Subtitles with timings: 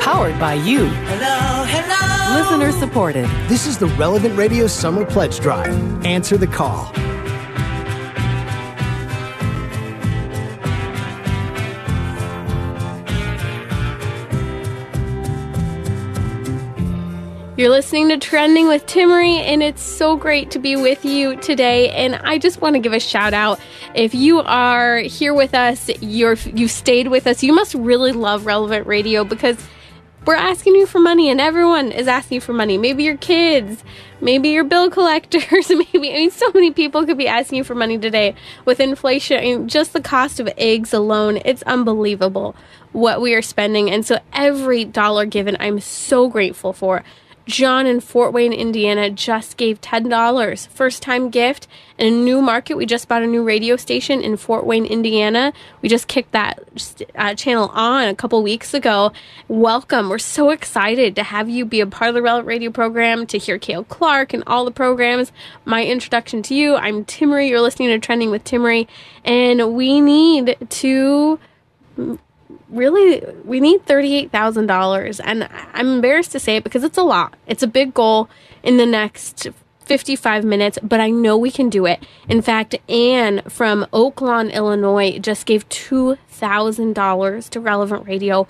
[0.00, 0.86] Powered by you.
[0.86, 2.40] Hello, hello.
[2.40, 3.26] Listener supported.
[3.48, 5.68] This is the Relevant Radio Summer Pledge Drive.
[6.06, 6.90] Answer the call.
[17.58, 21.90] You're listening to Trending with Timmerie, and it's so great to be with you today.
[21.90, 23.60] And I just want to give a shout out.
[23.94, 27.42] If you are here with us, you're you stayed with us.
[27.42, 29.58] You must really love Relevant Radio because
[30.26, 32.76] we're asking you for money, and everyone is asking you for money.
[32.76, 33.82] Maybe your kids,
[34.20, 37.74] maybe your bill collectors, maybe I mean, so many people could be asking you for
[37.74, 39.38] money today with inflation.
[39.38, 42.54] I mean, just the cost of eggs alone, it's unbelievable
[42.92, 43.90] what we are spending.
[43.90, 47.02] And so every dollar given, I'm so grateful for.
[47.46, 51.66] John in Fort Wayne, Indiana just gave $10 first time gift
[51.98, 52.76] in a new market.
[52.76, 55.52] We just bought a new radio station in Fort Wayne, Indiana.
[55.82, 56.62] We just kicked that
[57.16, 59.12] uh, channel on a couple weeks ago.
[59.48, 60.08] Welcome.
[60.08, 63.38] We're so excited to have you be a part of the Relevant Radio program, to
[63.38, 65.32] hear Cale Clark and all the programs.
[65.64, 67.48] My introduction to you I'm Timmerie.
[67.48, 68.86] You're listening to Trending with Timmerie,
[69.24, 71.38] and we need to
[72.68, 77.34] really we need $38,000 and I'm embarrassed to say it because it's a lot.
[77.46, 78.28] It's a big goal
[78.62, 79.48] in the next
[79.90, 82.06] 55 minutes, but I know we can do it.
[82.28, 88.46] In fact, Anne from Oak Lawn, Illinois just gave $2,000 to Relevant Radio.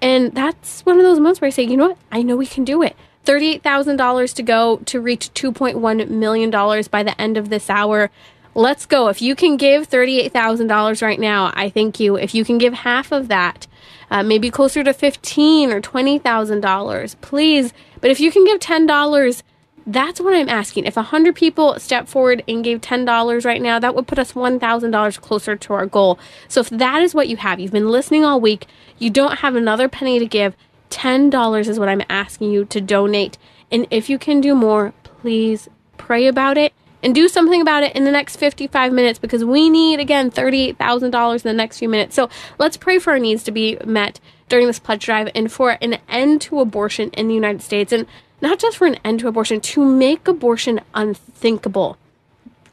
[0.00, 1.98] And that's one of those months where I say, you know what?
[2.10, 2.96] I know we can do it.
[3.26, 6.50] $38,000 to go to reach $2.1 million
[6.90, 8.10] by the end of this hour.
[8.58, 9.06] Let's go.
[9.06, 12.16] If you can give $38,000 right now, I thank you.
[12.16, 13.68] If you can give half of that,
[14.10, 17.72] uh, maybe closer to fifteen or $20,000, please.
[18.00, 19.44] But if you can give $10,
[19.86, 20.86] that's what I'm asking.
[20.86, 25.20] If 100 people step forward and gave $10 right now, that would put us $1,000
[25.20, 26.18] closer to our goal.
[26.48, 28.66] So if that is what you have, you've been listening all week,
[28.98, 30.56] you don't have another penny to give,
[30.90, 33.38] $10 is what I'm asking you to donate.
[33.70, 36.72] And if you can do more, please pray about it
[37.02, 41.34] and do something about it in the next 55 minutes because we need, again, $38,000
[41.34, 42.14] in the next few minutes.
[42.14, 42.28] So
[42.58, 45.98] let's pray for our needs to be met during this pledge drive and for an
[46.08, 47.92] end to abortion in the United States.
[47.92, 48.06] And
[48.40, 51.96] not just for an end to abortion, to make abortion unthinkable.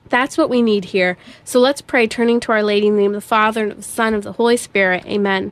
[0.10, 1.18] That's what we need here.
[1.44, 3.78] So let's pray, turning to Our Lady in the name of the Father, and of
[3.78, 5.06] the Son, and of the Holy Spirit.
[5.06, 5.52] Amen.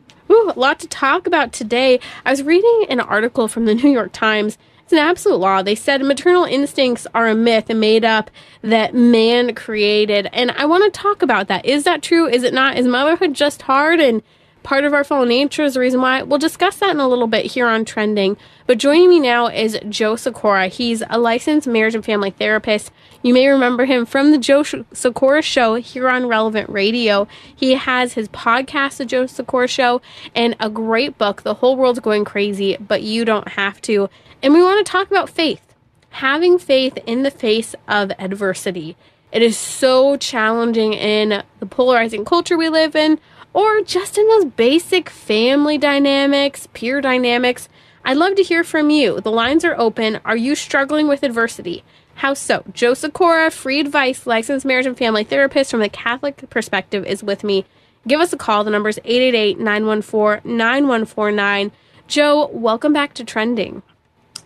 [0.31, 1.99] Ooh, a lot to talk about today.
[2.25, 4.57] I was reading an article from the New York Times.
[4.83, 5.61] It's an absolute law.
[5.61, 8.31] They said maternal instincts are a myth and made up
[8.61, 10.29] that man created.
[10.31, 11.65] And I want to talk about that.
[11.65, 12.27] Is that true?
[12.27, 12.77] Is it not?
[12.77, 14.23] Is motherhood just hard and
[14.63, 16.23] part of our fallen nature is the reason why.
[16.23, 18.37] We'll discuss that in a little bit here on Trending.
[18.71, 20.69] But joining me now is Joe Sikorra.
[20.69, 22.89] He's a licensed marriage and family therapist.
[23.21, 27.27] You may remember him from the Joe Sikorra Show here on Relevant Radio.
[27.53, 30.01] He has his podcast, The Joe Sikorra Show,
[30.33, 34.09] and a great book, The Whole World's Going Crazy, but You Don't Have to.
[34.41, 35.75] And we want to talk about faith,
[36.11, 38.95] having faith in the face of adversity.
[39.33, 43.19] It is so challenging in the polarizing culture we live in,
[43.51, 47.67] or just in those basic family dynamics, peer dynamics.
[48.03, 49.21] I'd love to hear from you.
[49.21, 50.19] The lines are open.
[50.25, 51.83] Are you struggling with adversity?
[52.15, 52.63] How so?
[52.73, 57.43] Joe Sikorra, free advice, licensed marriage and family therapist from the Catholic perspective, is with
[57.43, 57.65] me.
[58.07, 58.63] Give us a call.
[58.63, 61.71] The number is 888 914 9149.
[62.07, 63.83] Joe, welcome back to Trending.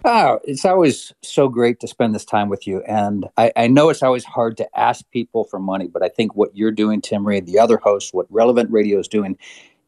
[0.03, 2.83] Oh, it's always so great to spend this time with you.
[2.83, 6.35] And I, I, know it's always hard to ask people for money, but I think
[6.35, 9.35] what you're doing, Timmerie, the other host, what Relevant Radio is doing,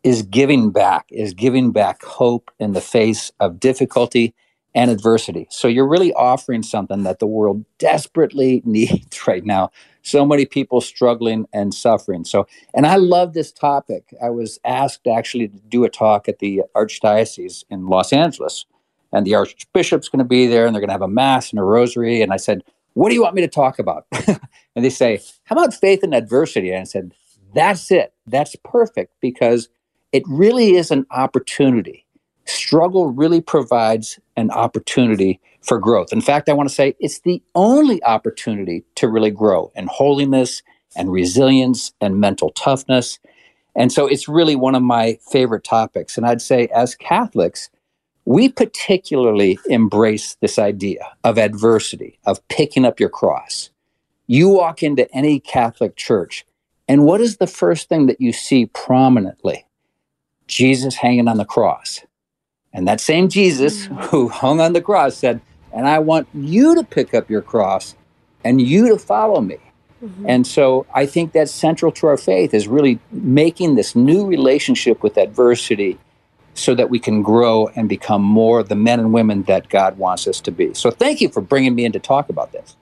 [0.07, 4.33] is giving back, is giving back hope in the face of difficulty
[4.73, 5.47] and adversity.
[5.49, 9.69] So you're really offering something that the world desperately needs right now.
[10.03, 12.23] So many people struggling and suffering.
[12.23, 14.05] So, and I love this topic.
[14.23, 18.65] I was asked actually to do a talk at the Archdiocese in Los Angeles
[19.11, 21.59] and the archbishop's going to be there and they're going to have a mass and
[21.59, 22.61] a rosary and i said
[22.93, 24.05] What do you want me to talk about?
[24.27, 26.71] and they say, How about faith in adversity?
[26.71, 27.13] And I said,
[27.53, 28.13] That's it.
[28.25, 29.69] That's perfect because
[30.11, 32.05] it really is an opportunity.
[32.45, 36.13] Struggle really provides an opportunity for growth.
[36.13, 40.63] In fact, I want to say it's the only opportunity to really grow in holiness
[40.95, 43.19] and resilience and mental toughness.
[43.75, 46.17] And so it's really one of my favorite topics.
[46.17, 47.69] And I'd say, as Catholics,
[48.25, 53.69] we particularly embrace this idea of adversity, of picking up your cross.
[54.25, 56.45] You walk into any Catholic church,
[56.87, 59.66] and what is the first thing that you see prominently?
[60.47, 62.01] Jesus hanging on the cross.
[62.73, 64.03] And that same Jesus mm.
[64.09, 65.41] who hung on the cross said,
[65.73, 67.95] And I want you to pick up your cross
[68.43, 69.57] and you to follow me.
[70.03, 70.25] Mm-hmm.
[70.29, 75.01] And so I think that's central to our faith is really making this new relationship
[75.01, 75.97] with adversity
[76.53, 80.27] so that we can grow and become more the men and women that God wants
[80.27, 80.73] us to be.
[80.73, 82.75] So thank you for bringing me in to talk about this.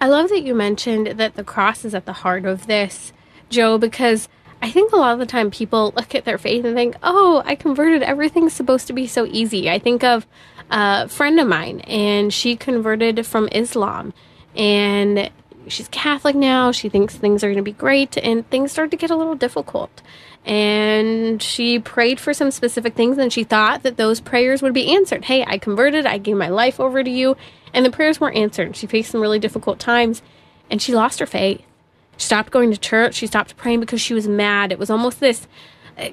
[0.00, 3.12] I love that you mentioned that the cross is at the heart of this,
[3.48, 4.28] Joe, because
[4.62, 7.42] I think a lot of the time people look at their faith and think, oh,
[7.46, 8.02] I converted.
[8.02, 9.70] Everything's supposed to be so easy.
[9.70, 10.26] I think of
[10.70, 14.12] a friend of mine, and she converted from Islam.
[14.54, 15.30] And
[15.66, 16.72] she's Catholic now.
[16.72, 19.34] She thinks things are going to be great, and things start to get a little
[19.34, 20.02] difficult.
[20.44, 24.94] And she prayed for some specific things, and she thought that those prayers would be
[24.94, 25.24] answered.
[25.24, 26.04] Hey, I converted.
[26.04, 27.36] I gave my life over to you.
[27.72, 28.76] And the prayers weren't answered.
[28.76, 30.20] She faced some really difficult times,
[30.70, 31.62] and she lost her faith.
[32.20, 33.14] Stopped going to church.
[33.14, 34.72] She stopped praying because she was mad.
[34.72, 35.48] It was almost this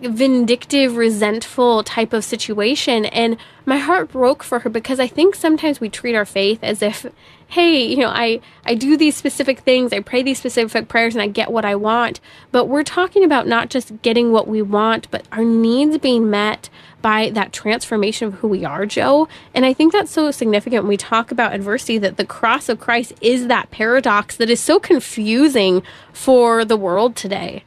[0.02, 3.06] vindictive, resentful type of situation.
[3.06, 6.82] And my heart broke for her because I think sometimes we treat our faith as
[6.82, 7.06] if,
[7.48, 11.22] hey, you know, I, I do these specific things, I pray these specific prayers, and
[11.22, 12.20] I get what I want.
[12.52, 16.70] But we're talking about not just getting what we want, but our needs being met
[17.02, 19.28] by that transformation of who we are, Joe.
[19.54, 22.80] And I think that's so significant when we talk about adversity that the cross of
[22.80, 27.64] Christ is that paradox that is so confusing for the world today.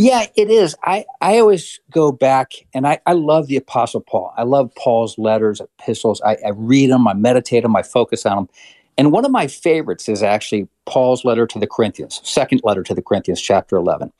[0.00, 0.74] Yeah, it is.
[0.82, 4.32] I, I always go back and I, I love the Apostle Paul.
[4.34, 6.22] I love Paul's letters, epistles.
[6.22, 8.48] I, I read them, I meditate on them, I focus on them.
[8.96, 12.94] And one of my favorites is actually Paul's letter to the Corinthians, second letter to
[12.94, 14.10] the Corinthians, chapter 11.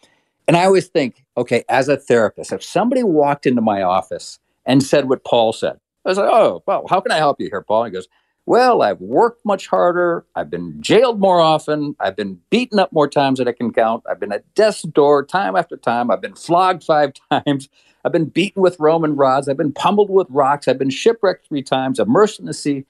[0.47, 4.83] And I always think, okay, as a therapist, if somebody walked into my office and
[4.83, 7.63] said what Paul said, I was like, oh, well, how can I help you here,
[7.63, 7.85] Paul?
[7.85, 8.09] He goes,
[8.51, 10.25] well, I've worked much harder.
[10.35, 11.95] I've been jailed more often.
[12.01, 14.03] I've been beaten up more times than I can count.
[14.11, 16.11] I've been at death's door time after time.
[16.11, 17.69] I've been flogged five times.
[18.05, 19.49] I've been beaten with Roman rods.
[19.49, 20.67] I've been pummeled with rocks.
[20.67, 22.87] I've been shipwrecked three times, immersed in the sea.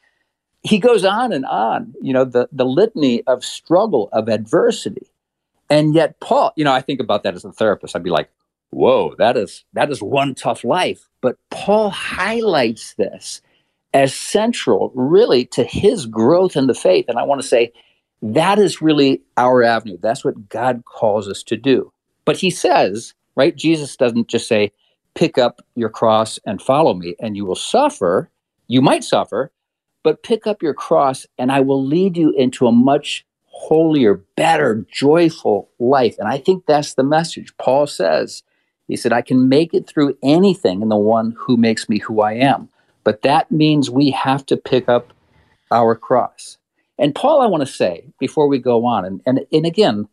[0.62, 5.08] He goes on and on, you know, the, the litany of struggle, of adversity.
[5.68, 7.94] And yet, Paul, you know, I think about that as a therapist.
[7.94, 8.30] I'd be like,
[8.70, 11.06] whoa, that is that is one tough life.
[11.20, 13.42] But Paul highlights this
[13.92, 17.06] as central really to his growth in the faith.
[17.08, 17.72] And I want to say
[18.22, 19.98] that is really our avenue.
[20.00, 21.92] That's what God calls us to do.
[22.24, 23.56] But he says, right?
[23.56, 24.72] Jesus doesn't just say,
[25.14, 28.30] pick up your cross and follow me, and you will suffer.
[28.68, 29.50] You might suffer,
[30.04, 34.86] but pick up your cross, and I will lead you into a much holier, better,
[34.92, 36.16] joyful life.
[36.18, 37.52] And I think that's the message.
[37.58, 38.42] Paul says,
[38.86, 42.20] he said, I can make it through anything in the one who makes me who
[42.20, 42.68] I am.
[43.10, 45.12] But that means we have to pick up
[45.72, 46.58] our cross.
[46.96, 50.08] And Paul, I want to say before we go on, and, and, and again,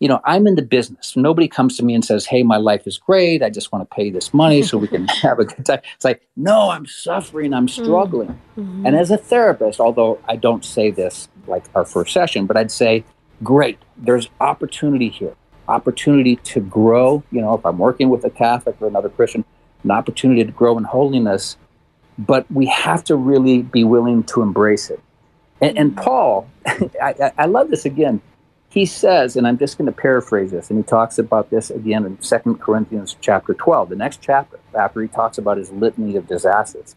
[0.00, 1.16] you know, I'm in the business.
[1.16, 3.42] Nobody comes to me and says, Hey, my life is great.
[3.42, 5.80] I just want to pay this money so we can have a good time.
[5.94, 7.84] It's like, no, I'm suffering, I'm mm-hmm.
[7.84, 8.38] struggling.
[8.58, 8.84] Mm-hmm.
[8.84, 12.70] And as a therapist, although I don't say this like our first session, but I'd
[12.70, 13.02] say,
[13.42, 15.36] great, there's opportunity here,
[15.68, 17.22] opportunity to grow.
[17.32, 19.42] You know, if I'm working with a Catholic or another Christian,
[19.84, 21.56] an opportunity to grow in holiness
[22.18, 25.00] but we have to really be willing to embrace it.
[25.60, 28.20] And, and Paul, I, I, love this again.
[28.68, 32.04] He says, and I'm just going to paraphrase this, and he talks about this again
[32.04, 36.26] in Second Corinthians chapter 12, the next chapter, after he talks about his litany of
[36.26, 36.96] disasters.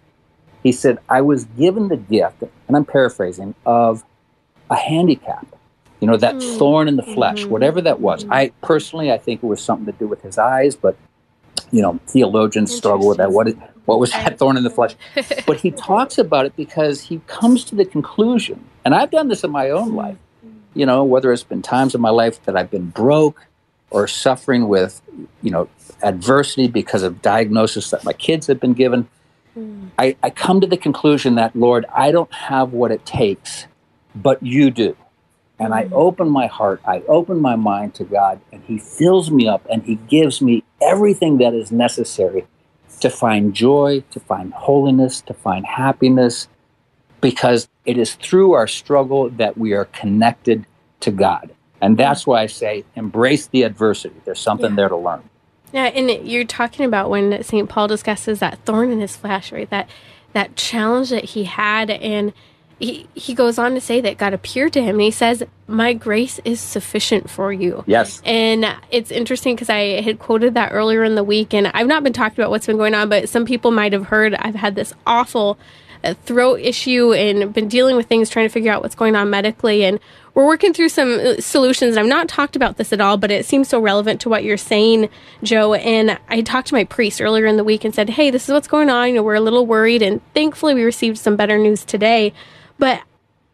[0.63, 4.03] He said, I was given the gift, and I'm paraphrasing, of
[4.69, 5.45] a handicap.
[5.99, 6.57] You know, that mm.
[6.57, 7.51] thorn in the flesh, mm-hmm.
[7.51, 8.23] whatever that was.
[8.23, 8.33] Mm-hmm.
[8.33, 10.97] I personally, I think it was something to do with his eyes, but
[11.71, 13.31] you know, theologians struggle with that.
[13.31, 13.55] What is,
[13.85, 14.95] what was that thorn in the flesh?
[15.45, 19.43] But he talks about it because he comes to the conclusion, and I've done this
[19.43, 20.17] in my own life,
[20.73, 23.45] you know, whether it's been times in my life that I've been broke
[23.91, 25.01] or suffering with,
[25.41, 25.69] you know,
[26.03, 29.07] adversity because of diagnosis that my kids have been given.
[29.57, 29.89] Mm.
[29.97, 33.67] I, I come to the conclusion that, Lord, I don't have what it takes,
[34.13, 34.97] but you do.
[35.57, 35.93] And I mm.
[35.93, 39.83] open my heart, I open my mind to God, and He fills me up and
[39.83, 42.45] He gives me everything that is necessary
[43.01, 46.47] to find joy, to find holiness, to find happiness.
[47.21, 50.63] because it is through our struggle that we are connected
[50.99, 51.49] to God.
[51.81, 54.13] And that's why I say embrace the adversity.
[54.25, 54.75] There's something Yeah.
[54.75, 55.23] there to learn.
[55.73, 57.67] Yeah, and you're talking about when St.
[57.67, 59.69] Paul discusses that thorn in his flesh, right?
[59.71, 59.89] That
[60.33, 62.31] that challenge that he had and
[62.79, 65.93] he, he goes on to say that God appeared to him and he says, My
[65.93, 67.83] grace is sufficient for you.
[67.87, 68.21] Yes.
[68.25, 72.03] And it's interesting because I had quoted that earlier in the week, and I've not
[72.03, 74.75] been talking about what's been going on, but some people might have heard I've had
[74.75, 75.57] this awful
[76.03, 79.29] uh, throat issue and been dealing with things trying to figure out what's going on
[79.29, 79.85] medically.
[79.85, 79.99] And
[80.33, 81.95] we're working through some uh, solutions.
[81.95, 84.43] And I've not talked about this at all, but it seems so relevant to what
[84.43, 85.09] you're saying,
[85.43, 85.73] Joe.
[85.73, 88.53] And I talked to my priest earlier in the week and said, Hey, this is
[88.53, 89.07] what's going on.
[89.07, 90.01] You know, we're a little worried.
[90.01, 92.33] And thankfully, we received some better news today.
[92.77, 93.01] But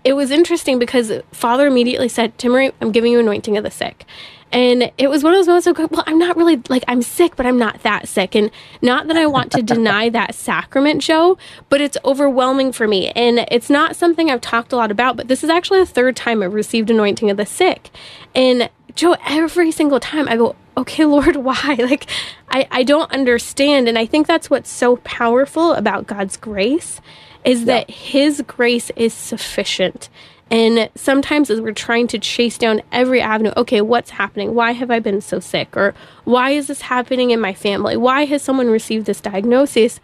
[0.04, 4.06] it was interesting because Father immediately said, Timmerie, I'm giving you anointing of the sick.
[4.54, 7.36] And it was one of those moments of, well, I'm not really like, I'm sick,
[7.38, 8.36] but I'm not that sick.
[8.36, 8.52] And
[8.82, 11.38] not that I want to deny that sacrament, Joe,
[11.70, 13.12] but it's overwhelming for me.
[13.12, 16.18] And it's not something I've talked a lot about, but this is actually the third
[16.18, 17.92] time I've received anointing of the sick.
[18.36, 21.78] And Joe, every single time I go, okay, Lord, why?
[21.80, 22.08] Like,
[22.50, 23.88] I, I don't understand.
[23.88, 27.00] And I think that's what's so powerful about God's grace
[27.44, 30.10] is that his grace is sufficient.
[30.52, 34.54] And sometimes as we're trying to chase down every avenue, okay, what's happening?
[34.54, 35.78] Why have I been so sick?
[35.78, 35.94] Or
[36.26, 37.96] why is this happening in my family?
[37.96, 40.02] Why has someone received this diagnosis?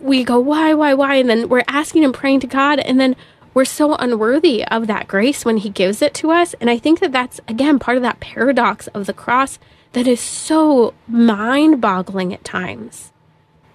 [0.00, 1.16] We go, why, why, why?
[1.16, 2.78] And then we're asking and praying to God.
[2.78, 3.16] And then
[3.52, 6.54] we're so unworthy of that grace when he gives it to us.
[6.60, 9.58] And I think that that's, again, part of that paradox of the cross
[9.92, 13.10] that is so mind boggling at times.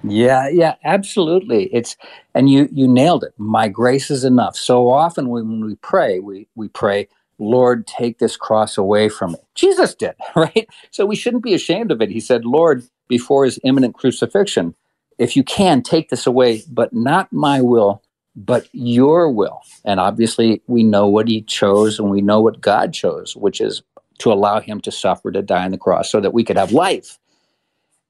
[0.09, 1.65] Yeah, yeah, absolutely.
[1.73, 1.97] It's
[2.35, 3.33] and you you nailed it.
[3.37, 4.57] My grace is enough.
[4.57, 7.09] So often when we pray, we we pray,
[7.39, 9.39] Lord, take this cross away from me.
[9.55, 10.67] Jesus did, right?
[10.91, 12.11] So we shouldn't be ashamed of it.
[12.11, 14.75] He said, Lord, before his imminent crucifixion,
[15.19, 18.01] if you can take this away, but not my will,
[18.37, 19.61] but your will.
[19.85, 23.83] And obviously we know what he chose and we know what God chose, which is
[24.19, 26.71] to allow him to suffer to die on the cross so that we could have
[26.73, 27.19] life.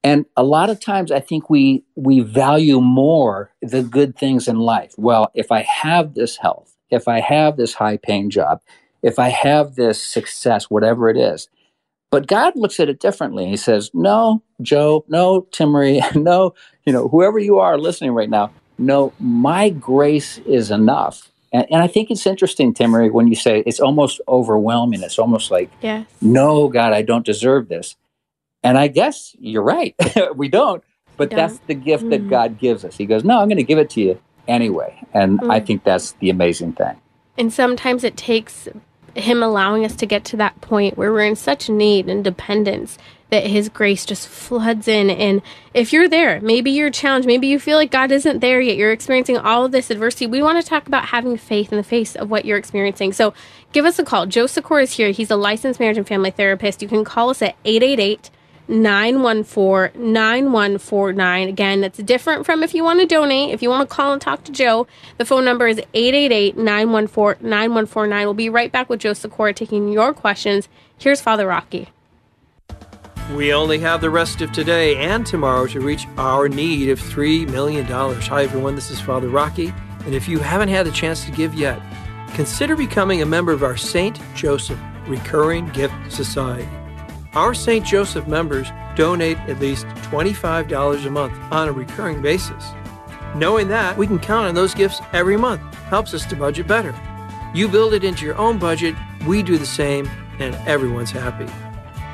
[0.05, 4.57] And a lot of times I think we we value more the good things in
[4.59, 4.93] life.
[4.97, 8.62] Well, if I have this health, if I have this high paying job,
[9.03, 11.50] if I have this success, whatever it is.
[12.12, 13.47] But God looks at it differently.
[13.47, 16.53] He says, No, Joe, no, Timmerie, no,
[16.85, 21.31] you know, whoever you are listening right now, no, my grace is enough.
[21.51, 25.03] And, and I think it's interesting, Timmerie, when you say it's almost overwhelming.
[25.03, 26.07] It's almost like, Yes.
[26.21, 27.95] no, God, I don't deserve this.
[28.65, 29.95] And I guess you're right.
[30.36, 30.84] we don't.
[31.17, 32.29] But that's the gift that Mm.
[32.29, 32.98] God gives us.
[32.98, 35.00] He goes, No, I'm going to give it to you anyway.
[35.13, 35.65] And I Mm.
[35.67, 36.95] think that's the amazing thing.
[37.38, 38.67] And sometimes it takes
[39.15, 42.98] him allowing us to get to that point where we're in such need and dependence
[43.29, 45.10] that his grace just floods in.
[45.10, 45.41] And
[45.74, 48.91] if you're there, maybe you're challenged, maybe you feel like God isn't there yet, you're
[48.91, 50.27] experiencing all of this adversity.
[50.27, 53.13] We want to talk about having faith in the face of what you're experiencing.
[53.13, 53.34] So
[53.72, 54.25] give us a call.
[54.25, 55.12] Joe Sikorra is here.
[55.12, 56.81] He's a licensed marriage and family therapist.
[56.81, 58.29] You can call us at 888
[58.67, 61.48] 914 9149.
[61.48, 63.53] Again, it's different from if you want to donate.
[63.53, 67.48] If you want to call and talk to Joe, the phone number is 888 914
[67.48, 68.25] 9149.
[68.25, 70.67] We'll be right back with Joe Sikorra taking your questions.
[70.98, 71.89] Here's Father Rocky.
[73.34, 77.50] We only have the rest of today and tomorrow to reach our need of $3
[77.50, 77.86] million.
[77.86, 78.75] Hi, everyone.
[78.75, 79.74] This is Father Rocky.
[80.05, 81.81] And if you haven't had the chance to give yet,
[82.36, 84.19] consider becoming a member of our St.
[84.36, 86.67] Joseph Recurring Gift Society.
[87.36, 87.86] Our St.
[87.86, 92.72] Joseph members donate at least $25 a month on a recurring basis.
[93.36, 96.96] Knowing that we can count on those gifts every month helps us to budget better.
[97.54, 98.96] You build it into your own budget,
[99.27, 101.51] we do the same, and everyone's happy.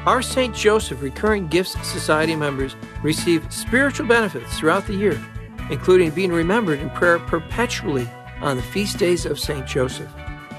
[0.07, 0.55] Our St.
[0.55, 5.23] Joseph Recurring Gifts Society members receive spiritual benefits throughout the year,
[5.69, 8.09] including being remembered in prayer perpetually
[8.41, 9.67] on the feast days of St.
[9.67, 10.11] Joseph.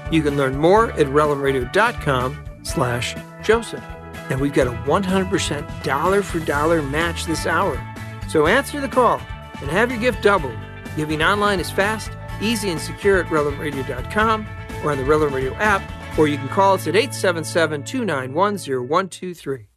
[0.09, 3.83] You can learn more at relevantradio.com slash Joseph.
[4.29, 7.79] And we've got a 100% dollar for dollar match this hour.
[8.29, 9.21] So answer the call
[9.61, 10.57] and have your gift doubled.
[10.95, 12.11] Giving online is fast,
[12.41, 14.47] easy, and secure at relevantradio.com
[14.83, 15.81] or on the Relevant Radio app,
[16.17, 19.67] or you can call us at 877 291 0123.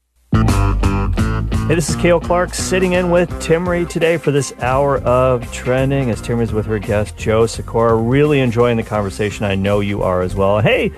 [1.67, 6.11] Hey, this is Cale Clark sitting in with Timmerie today for this hour of trending
[6.11, 7.99] as Timmerie's with her guest, Joe Sikorra.
[8.09, 9.45] Really enjoying the conversation.
[9.45, 10.61] I know you are as well.
[10.61, 10.93] Hey,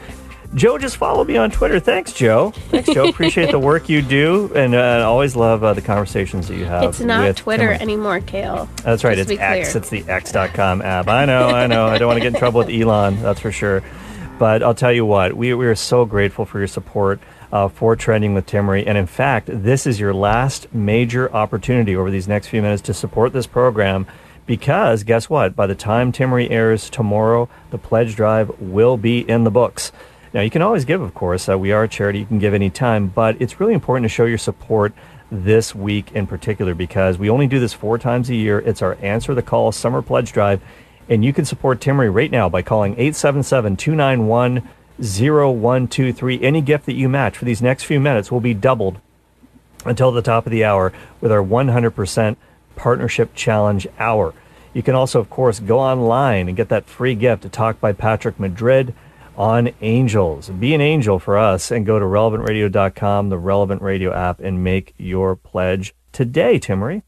[0.55, 1.79] Joe just followed me on Twitter.
[1.79, 2.53] Thanks, Joe.
[2.71, 3.09] Thanks, Joe.
[3.09, 6.85] Appreciate the work you do and uh, always love uh, the conversations that you have.
[6.85, 8.69] It's not Twitter anymore, Cale.
[8.83, 9.17] That's right.
[9.17, 9.71] Just It's X.
[9.73, 9.81] clear.
[9.83, 11.07] It's the X.com app.
[11.09, 11.49] I know.
[11.49, 11.87] I know.
[11.87, 13.21] I don't want to get in trouble with Elon.
[13.23, 13.83] That's for sure.
[14.39, 15.35] But I'll tell you what.
[15.37, 17.21] We, we are so grateful for your support
[17.53, 18.85] uh, for Trending with Timmerie.
[18.87, 22.95] And in fact, this is your last major opportunity over these next few minutes to
[22.95, 24.07] support this program
[24.47, 25.55] because guess what?
[25.55, 29.93] By the time Timmerie airs tomorrow, the pledge drive will be in the books.
[30.35, 31.49] Now, you can always give, of course.
[31.49, 32.19] Uh, we are a charity.
[32.21, 34.93] You can give anytime, but it's really important to show your support
[35.31, 38.59] this week in particular because we only do this four times a year.
[38.61, 40.61] It's our Answer the Call Summer Pledge Drive.
[41.09, 44.69] And you can support Timmerie right now by calling 877 291
[45.01, 46.43] 0123.
[46.43, 49.01] Any gift that you match for these next few minutes will be doubled
[49.85, 52.37] until the top of the hour with our 100%
[52.77, 54.35] Partnership Challenge Hour.
[54.75, 57.93] You can also, of course, go online and get that free gift, to talk by
[57.93, 58.95] Patrick Madrid
[59.39, 60.49] on angels.
[60.51, 64.95] Be an angel for us and go to relevantradio.com, the Relevant Radio app, and make
[64.99, 67.03] your pledge today, Timmerie.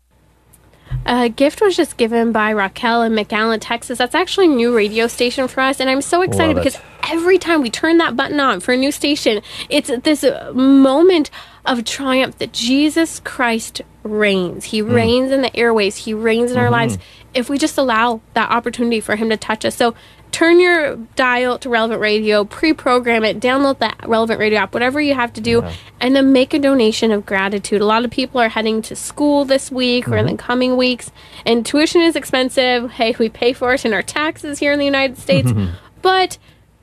[1.07, 3.99] A gift was just given by Raquel in McAllen, Texas.
[3.99, 6.73] That's actually a new radio station for us, and I'm so excited Love it.
[6.73, 6.81] because
[7.13, 11.31] every time we turn that button on for a new station, it's this moment
[11.65, 14.65] of triumph that Jesus Christ reigns.
[14.65, 14.93] He Hmm.
[14.93, 17.03] reigns in the airways, He reigns in our lives Mm-hmm.
[17.35, 19.77] if we just allow that opportunity for Him to touch us.
[19.77, 19.95] So
[20.33, 25.01] turn your dial to Relevant Radio, pre program it, download the Relevant Radio app, whatever
[25.01, 25.63] you have to do,
[26.01, 27.81] and then make a donation of gratitude.
[27.81, 30.37] A lot of people are heading to school this week or in Mm-hmm.
[30.37, 31.11] the coming weeks,
[31.45, 32.91] and tuition is expensive.
[32.93, 35.53] Hey, we pay for it in our taxes here in the United States.
[36.03, 36.39] but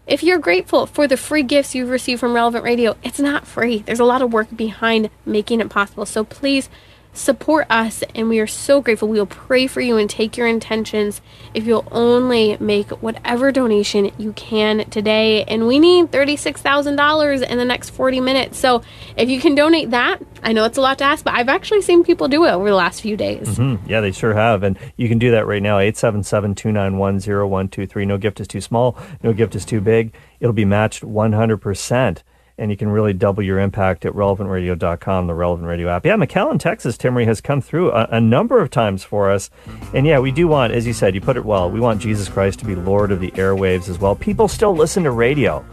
[0.06, 3.80] if you're grateful for the free gifts you've received from Relevant Radio, it's not free.
[3.80, 6.06] There's a lot of work behind making it possible.
[6.06, 6.70] So please
[7.18, 9.08] support us, and we are so grateful.
[9.08, 11.22] We will pray for you and take your intentions
[11.54, 15.44] if you'll only make whatever donation you can today.
[15.44, 18.60] And we need $36,000 in the next 40 minutes.
[18.60, 18.84] So
[19.16, 21.82] if you can donate that, I know it's a lot to ask, but I've actually
[21.82, 23.58] seen people do it over the last few days.
[23.58, 24.64] Hmm, yeah, they sure have.
[24.64, 25.80] And you can do that right now.
[25.80, 28.06] 877 291 0123.
[28.06, 30.14] No gift is too small, no gift is too big.
[30.40, 32.22] It'll be matched 100%.
[32.60, 36.06] And you can really double your impact at relevantradio.com, the Relevant Radio app.
[36.06, 39.52] Yeah, McAllen, Texas, Timmerie has come through a, a number of times for us.
[39.94, 42.28] And yeah, we do want, as you said, you put it well, we want Jesus
[42.28, 44.16] Christ to be Lord of the airwaves as well.
[44.16, 45.64] People still listen to radio.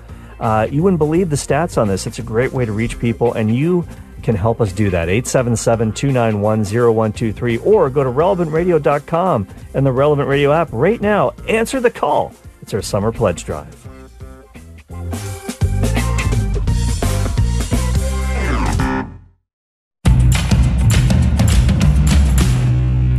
[0.41, 2.07] Uh, you wouldn't believe the stats on this.
[2.07, 3.87] It's a great way to reach people, and you
[4.23, 5.09] can help us do that.
[5.09, 11.31] 877 291 0123 or go to relevantradio.com and the Relevant Radio app right now.
[11.49, 12.35] Answer the call.
[12.63, 13.94] It's our summer pledge drive.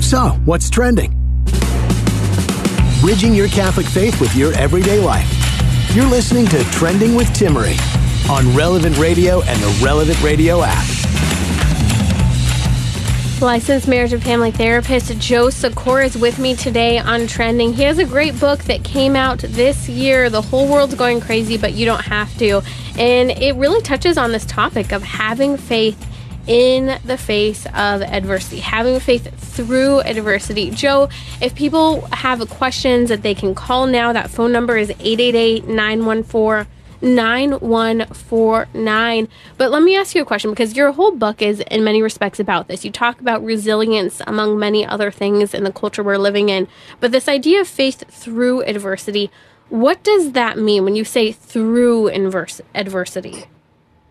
[0.05, 1.13] So, what's trending?
[3.01, 5.27] Bridging your Catholic faith with your everyday life.
[5.95, 7.79] You're listening to Trending with Timmerie
[8.29, 10.85] on Relevant Radio and the Relevant Radio app.
[13.41, 17.73] Licensed marriage and family therapist Joe Sikorra is with me today on Trending.
[17.73, 20.29] He has a great book that came out this year.
[20.29, 22.61] The whole world's going crazy, but you don't have to.
[22.99, 26.04] And it really touches on this topic of having faith
[26.47, 30.71] in the face of adversity, having faith through adversity.
[30.71, 31.09] Joe,
[31.41, 36.71] if people have questions that they can call now, that phone number is 888 914
[37.01, 39.27] 9149.
[39.57, 42.39] But let me ask you a question because your whole book is, in many respects,
[42.39, 42.85] about this.
[42.85, 46.67] You talk about resilience, among many other things, in the culture we're living in.
[46.99, 49.29] But this idea of faith through adversity,
[49.69, 53.45] what does that mean when you say through adversity?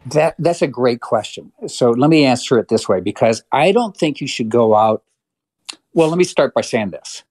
[0.07, 1.53] That that's a great question.
[1.67, 5.03] So let me answer it this way because I don't think you should go out.
[5.95, 7.25] Well, let me start by saying this.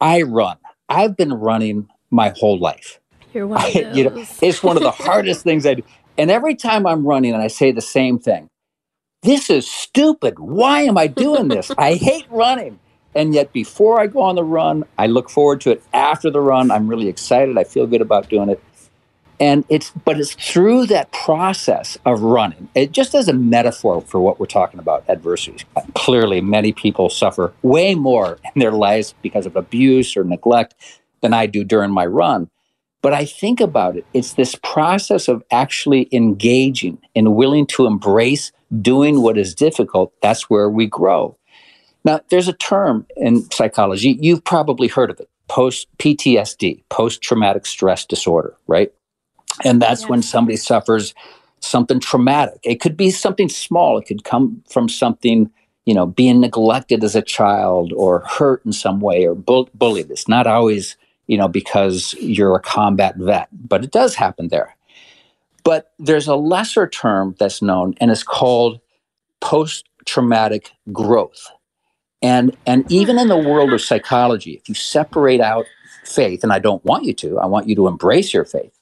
[0.00, 0.56] I run.
[0.88, 3.00] I've been running my whole life.
[3.34, 5.82] You're one I, you know, it's one of the hardest things I do.
[6.16, 8.48] And every time I'm running and I say the same thing,
[9.22, 10.38] this is stupid.
[10.38, 11.70] Why am I doing this?
[11.76, 12.78] I hate running.
[13.14, 15.82] And yet before I go on the run, I look forward to it.
[15.92, 17.56] After the run, I'm really excited.
[17.58, 18.62] I feel good about doing it.
[19.38, 22.68] And it's but it's through that process of running.
[22.74, 27.52] It just as a metaphor for what we're talking about, adversities Clearly, many people suffer
[27.62, 30.74] way more in their lives because of abuse or neglect
[31.20, 32.48] than I do during my run.
[33.02, 38.52] But I think about it, it's this process of actually engaging and willing to embrace
[38.80, 40.12] doing what is difficult.
[40.22, 41.36] That's where we grow.
[42.04, 47.66] Now, there's a term in psychology, you've probably heard of it post PTSD, post traumatic
[47.66, 48.92] stress disorder, right?
[49.64, 51.14] And that's when somebody suffers
[51.60, 52.58] something traumatic.
[52.62, 55.50] It could be something small, it could come from something,
[55.84, 60.10] you know, being neglected as a child or hurt in some way or bull- bullied.
[60.10, 64.76] It's not always you know, because you're a combat vet, but it does happen there.
[65.64, 68.80] But there's a lesser term that's known, and it's called
[69.40, 71.50] post traumatic growth.
[72.22, 75.66] And, and even in the world of psychology, if you separate out
[76.04, 78.75] faith, and I don't want you to, I want you to embrace your faith.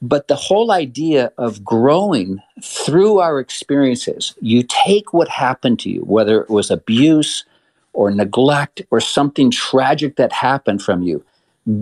[0.00, 6.02] But the whole idea of growing through our experiences, you take what happened to you,
[6.02, 7.44] whether it was abuse
[7.92, 11.24] or neglect or something tragic that happened from you.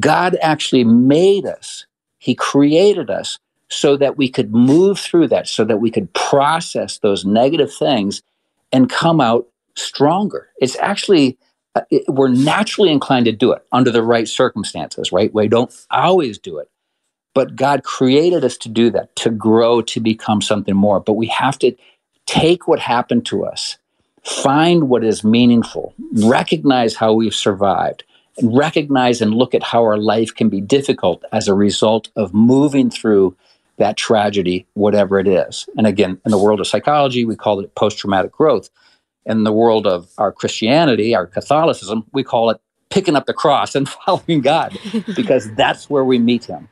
[0.01, 1.87] God actually made us,
[2.19, 6.99] He created us so that we could move through that, so that we could process
[6.99, 8.23] those negative things
[8.73, 10.49] and come out stronger.
[10.59, 11.37] It's actually,
[11.75, 15.35] uh, we're naturally inclined to do it under the right circumstances, right?
[15.35, 16.71] We don't always do it.
[17.37, 21.01] But God created us to do that, to grow, to become something more.
[21.01, 21.77] But we have to
[22.25, 23.77] take what happened to us,
[24.25, 28.05] find what is meaningful, recognize how we've survived,
[28.39, 32.33] and recognize and look at how our life can be difficult as a result of
[32.33, 33.37] moving through
[33.77, 35.69] that tragedy, whatever it is.
[35.77, 38.71] And again, in the world of psychology, we call it post traumatic growth.
[39.27, 43.75] In the world of our Christianity, our Catholicism, we call it picking up the cross
[43.75, 44.79] and following God
[45.15, 46.71] because that's where we meet Him.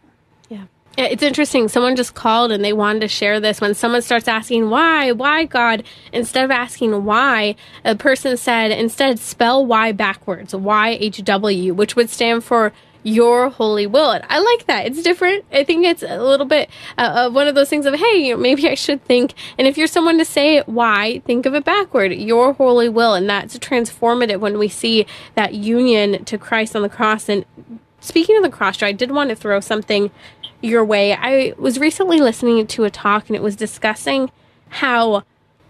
[0.97, 1.69] It's interesting.
[1.69, 3.61] Someone just called and they wanted to share this.
[3.61, 9.19] When someone starts asking why, why God, instead of asking why, a person said instead
[9.19, 14.13] spell why backwards, Y H W, which would stand for your holy will.
[14.13, 14.87] And I like that.
[14.87, 15.45] It's different.
[15.53, 18.35] I think it's a little bit uh, of one of those things of, hey, you
[18.35, 19.35] know, maybe I should think.
[19.59, 23.13] And if you're someone to say why, think of it backward, your holy will.
[23.15, 27.29] And that's transformative when we see that union to Christ on the cross.
[27.29, 27.45] And
[28.01, 30.11] speaking of the cross, I did want to throw something
[30.65, 31.15] your way.
[31.15, 34.31] I was recently listening to a talk and it was discussing
[34.69, 35.25] how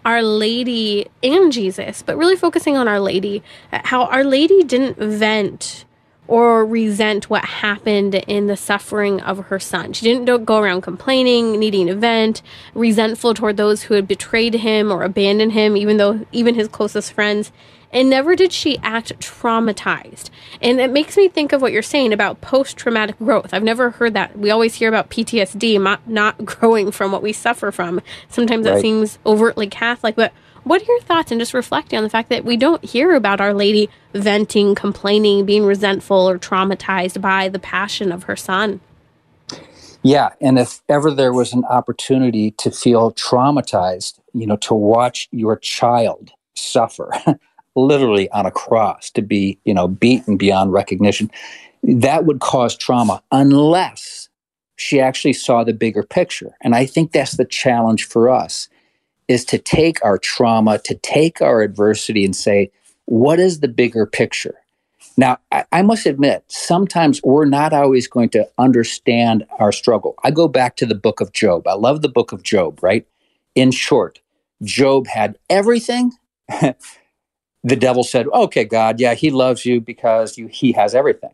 [0.05, 4.97] our Lady and Jesus, but really focusing on Our Lady, uh, how Our Lady didn't
[4.97, 5.85] vent
[6.27, 9.93] or resent what happened in the suffering of her son.
[9.93, 12.41] She didn't go around complaining, needing to vent,
[12.73, 17.13] resentful toward those who had betrayed him or abandoned him, even though even his closest
[17.13, 17.51] friends.
[17.95, 20.29] And never did she act traumatized.
[20.61, 23.53] And it makes me think of what you're saying about post traumatic growth.
[23.53, 24.37] I've never heard that.
[24.37, 28.01] We always hear about PTSD not, not growing from what we suffer from.
[28.27, 28.75] Sometimes right.
[28.75, 30.33] that seems overtly Catholic, but
[30.65, 33.39] what are your thoughts and just reflecting on the fact that we don't hear about
[33.39, 38.81] Our Lady venting, complaining, being resentful or traumatized by the passion of her son?
[40.03, 45.29] Yeah, and if ever there was an opportunity to feel traumatized, you know, to watch
[45.31, 47.11] your child suffer
[47.75, 51.29] literally on a cross, to be, you know, beaten beyond recognition,
[51.83, 54.29] that would cause trauma unless
[54.77, 56.55] she actually saw the bigger picture.
[56.61, 58.67] And I think that's the challenge for us
[59.27, 62.71] is to take our trauma, to take our adversity and say,
[63.05, 64.55] what is the bigger picture?
[65.17, 70.15] Now, I, I, must admit, sometimes we're not always going to understand our struggle.
[70.23, 71.67] I go back to the book of Job.
[71.67, 73.07] I love the book of Job, right?
[73.55, 74.19] In short,
[74.61, 76.11] Job had everything.
[77.65, 81.33] the devil said, Okay, God, yeah, he loves you because you, he has everything.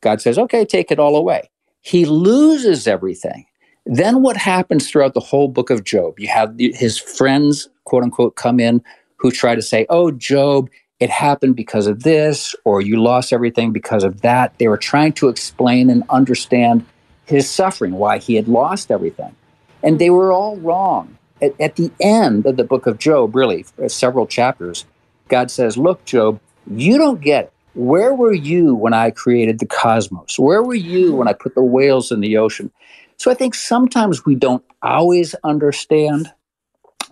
[0.00, 1.50] God says, Okay, take it all away.
[1.80, 3.44] He loses everything.
[3.84, 6.20] Then what happens throughout the whole book of Job?
[6.20, 8.80] You have his friends, quote unquote, come in
[9.16, 13.72] who try to say, oh, Job, it happened because of this, or you lost everything
[13.72, 14.56] because of that.
[14.58, 16.86] They were trying to explain and understand
[17.26, 19.34] his suffering, why he had lost everything.
[19.82, 21.18] And they were all wrong.
[21.40, 24.84] At, at the end of the book of Job, really, several chapters,
[25.32, 26.38] God says, Look, Job,
[26.70, 27.52] you don't get it.
[27.74, 30.38] Where were you when I created the cosmos?
[30.38, 32.70] Where were you when I put the whales in the ocean?
[33.16, 36.30] So I think sometimes we don't always understand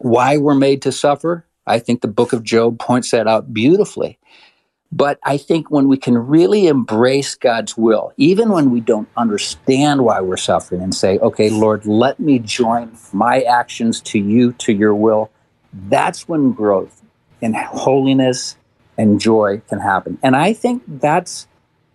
[0.00, 1.46] why we're made to suffer.
[1.66, 4.18] I think the book of Job points that out beautifully.
[4.92, 10.04] But I think when we can really embrace God's will, even when we don't understand
[10.04, 14.74] why we're suffering, and say, okay, Lord, let me join my actions to you, to
[14.74, 15.30] your will,
[15.72, 16.99] that's when growth
[17.42, 18.56] and holiness
[18.96, 20.18] and joy can happen.
[20.22, 21.46] And I think that's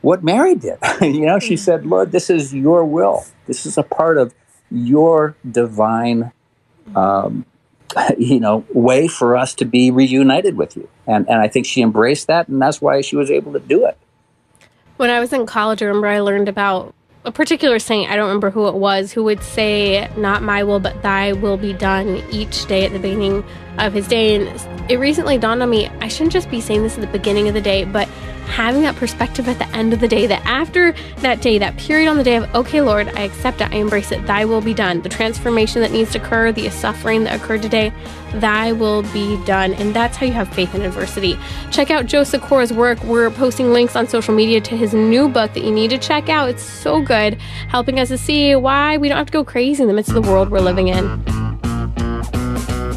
[0.02, 0.78] what Mary did.
[1.02, 3.26] you know, she said, Lord, this is your will.
[3.48, 4.34] This is a part of
[4.72, 6.32] your divine,
[6.96, 7.46] um,
[8.18, 10.90] you know, way for us to be reunited with you.
[11.08, 13.86] And, and I think she embraced that, and that's why she was able to do
[13.86, 13.98] it.
[14.98, 18.28] When I was in college, I remember I learned about a particular saint, I don't
[18.28, 22.24] remember who it was, who would say, Not my will, but thy will be done
[22.32, 23.44] each day at the beginning
[23.80, 24.36] of his day.
[24.36, 27.48] And it recently dawned on me, I shouldn't just be saying this at the beginning
[27.48, 28.08] of the day, but
[28.46, 32.10] having that perspective at the end of the day that after that day, that period
[32.10, 34.74] on the day of, okay, Lord, I accept it, I embrace it, thy will be
[34.74, 35.02] done.
[35.02, 37.92] The transformation that needs to occur, the suffering that occurred today,
[38.36, 39.74] thy will be done.
[39.74, 41.38] And that's how you have faith in adversity.
[41.72, 43.04] Check out Joe Sikorra's work.
[43.04, 46.30] We're posting links on social media to his new book that you need to check
[46.30, 46.50] out.
[46.50, 47.36] It's so good,
[47.70, 50.16] helping us to see why we don't have to go crazy in the midst of
[50.16, 51.45] the world we're living in.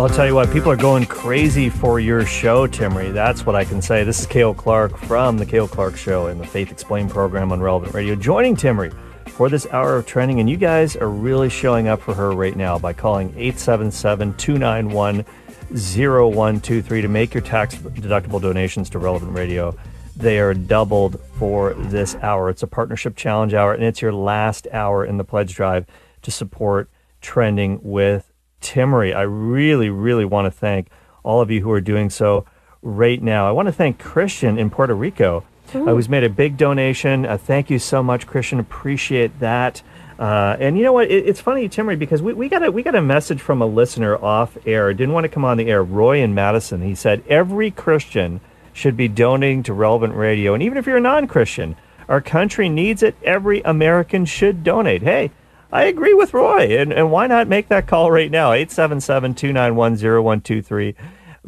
[0.00, 3.12] I'll tell you what, people are going crazy for your show, Timmerie.
[3.12, 4.04] That's what I can say.
[4.04, 7.60] This is Cale Clark from The Cale Clark Show and the Faith Explained program on
[7.60, 8.94] Relevant Radio, joining Timmerie
[9.30, 10.38] for this hour of Trending.
[10.38, 15.24] And you guys are really showing up for her right now by calling 877 291
[15.72, 19.76] 0123 to make your tax deductible donations to Relevant Radio.
[20.14, 22.50] They are doubled for this hour.
[22.50, 25.86] It's a partnership challenge hour, and it's your last hour in the pledge drive
[26.22, 26.88] to support
[27.20, 28.27] trending with
[28.60, 29.14] Timmerie.
[29.14, 30.88] I really, really want to thank
[31.22, 32.44] all of you who are doing so
[32.82, 33.48] right now.
[33.48, 35.44] I want to thank Christian in Puerto Rico,
[35.74, 37.26] uh, who's made a big donation.
[37.26, 38.60] Uh, thank you so much, Christian.
[38.60, 39.82] Appreciate that.
[40.18, 41.10] Uh, and you know what?
[41.10, 43.66] It, it's funny, Timmerie, because we, we got a we got a message from a
[43.66, 44.92] listener off air.
[44.92, 45.82] Didn't want to come on the air.
[45.82, 46.82] Roy in Madison.
[46.82, 48.40] He said every Christian
[48.72, 51.76] should be donating to Relevant Radio, and even if you're a non-Christian,
[52.08, 53.16] our country needs it.
[53.22, 55.02] Every American should donate.
[55.02, 55.30] Hey,
[55.70, 58.52] I agree with Roy, and, and why not make that call right now?
[58.52, 60.94] 877-291-0123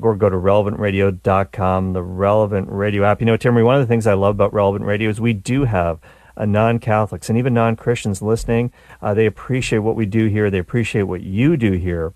[0.01, 3.21] or go to relevantradio.com, the Relevant Radio app.
[3.21, 5.65] You know, Timmerie, one of the things I love about Relevant Radio is we do
[5.65, 5.99] have
[6.37, 8.73] uh, non-Catholics and even non-Christians listening.
[9.03, 10.49] Uh, they appreciate what we do here.
[10.51, 12.15] They appreciate what you do here.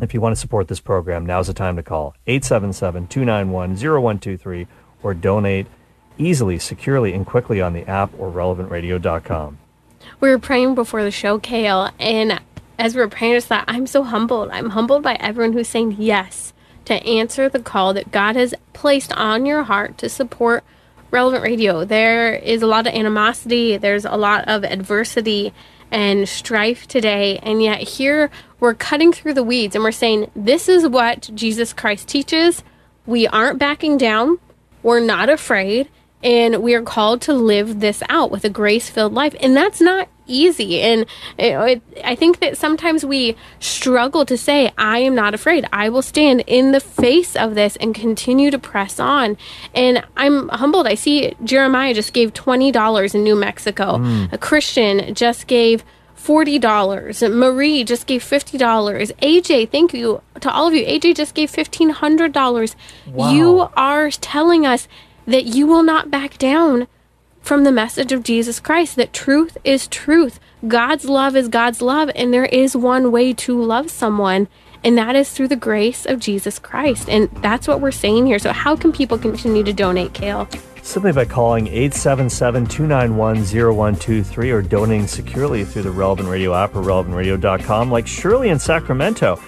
[0.00, 4.66] If you want to support this program, now's the time to call 877-291-0123
[5.02, 5.66] or donate
[6.18, 9.58] easily, securely, and quickly on the app or relevantradio.com.
[10.20, 12.40] We were praying before the show, Cale, and
[12.78, 14.50] as we were praying, I thought, I'm so humbled.
[14.52, 16.52] I'm humbled by everyone who's saying yes
[16.84, 20.62] to answer the call that God has placed on your heart to support
[21.10, 21.86] relevant radio.
[21.86, 25.54] There is a lot of animosity, there's a lot of adversity
[25.90, 28.30] and strife today, and yet here
[28.60, 32.62] we're cutting through the weeds and we're saying, This is what Jesus Christ teaches.
[33.06, 34.38] We aren't backing down,
[34.82, 35.88] we're not afraid,
[36.22, 39.34] and we are called to live this out with a grace filled life.
[39.40, 40.80] And that's not easy.
[40.80, 41.02] And
[41.38, 45.66] it, it, I think that sometimes we struggle to say, I am not afraid.
[45.72, 49.36] I will stand in the face of this and continue to press on.
[49.74, 50.86] And I'm humbled.
[50.86, 54.32] I see Jeremiah just gave $20 in New Mexico, mm.
[54.32, 55.84] a Christian just gave.
[56.20, 57.34] $40.
[57.34, 58.58] Marie just gave $50.
[59.22, 60.84] AJ, thank you to all of you.
[60.84, 62.74] AJ just gave $1,500.
[63.32, 64.86] You are telling us
[65.30, 66.86] that you will not back down
[67.40, 70.38] from the message of Jesus Christ that truth is truth.
[70.66, 74.48] God's love is God's love, and there is one way to love someone,
[74.84, 77.08] and that is through the grace of Jesus Christ.
[77.08, 78.38] And that's what we're saying here.
[78.38, 80.48] So, how can people continue to donate, Cale?
[80.82, 86.82] Simply by calling 877 291 0123 or donating securely through the Relevant Radio app or
[86.82, 89.40] relevantradio.com, like Shirley in Sacramento.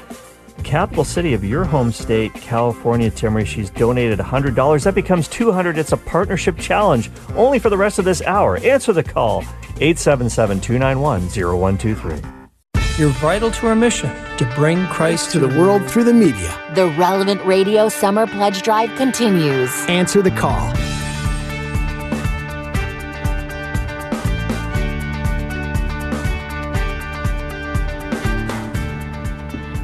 [0.57, 3.47] The Capital city of your home state, California, Timmerie.
[3.47, 4.85] She's donated $100.
[4.85, 8.57] That becomes 200 It's a partnership challenge only for the rest of this hour.
[8.59, 9.41] Answer the call
[9.81, 12.43] 877 291 0123.
[12.99, 16.55] You're vital to our mission to bring Christ To the world through the media.
[16.75, 19.71] The Relevant Radio Summer Pledge Drive continues.
[19.89, 20.73] Answer the call.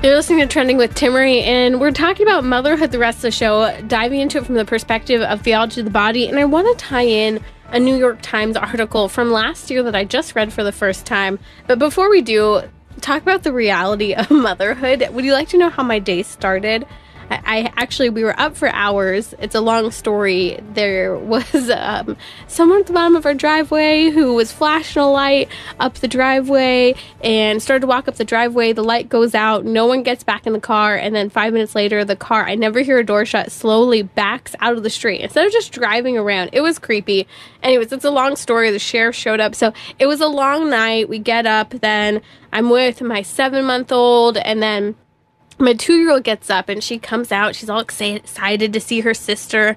[0.01, 3.31] You're listening to Trending with Timmerie, and we're talking about motherhood the rest of the
[3.33, 6.29] show, diving into it from the perspective of theology of the body.
[6.29, 9.97] And I want to tie in a New York Times article from last year that
[9.97, 11.41] I just read for the first time.
[11.67, 12.63] But before we do,
[13.01, 15.05] talk about the reality of motherhood.
[15.11, 16.87] Would you like to know how my day started?
[17.31, 19.35] I, actually we were up for hours.
[19.39, 20.61] It's a long story.
[20.73, 25.49] There was um, someone at the bottom of our driveway who was flashing a light
[25.79, 28.73] up the driveway and started to walk up the driveway.
[28.73, 29.65] The light goes out.
[29.65, 32.55] No one gets back in the car, and then five minutes later, the car I
[32.55, 36.17] never hear a door shut slowly backs out of the street instead of just driving
[36.17, 36.51] around.
[36.53, 37.27] It was creepy.
[37.63, 38.71] Anyways, it's a long story.
[38.71, 41.09] The sheriff showed up, so it was a long night.
[41.09, 44.97] We get up, then I'm with my seven month old, and then
[45.59, 47.55] my two year old gets up and she comes out.
[47.55, 49.77] She's all excited to see her sister.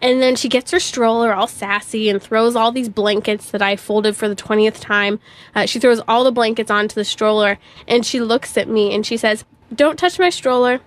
[0.00, 3.76] And then she gets her stroller all sassy and throws all these blankets that I
[3.76, 5.20] folded for the 20th time.
[5.54, 9.06] Uh, she throws all the blankets onto the stroller and she looks at me and
[9.06, 10.80] she says, Don't touch my stroller.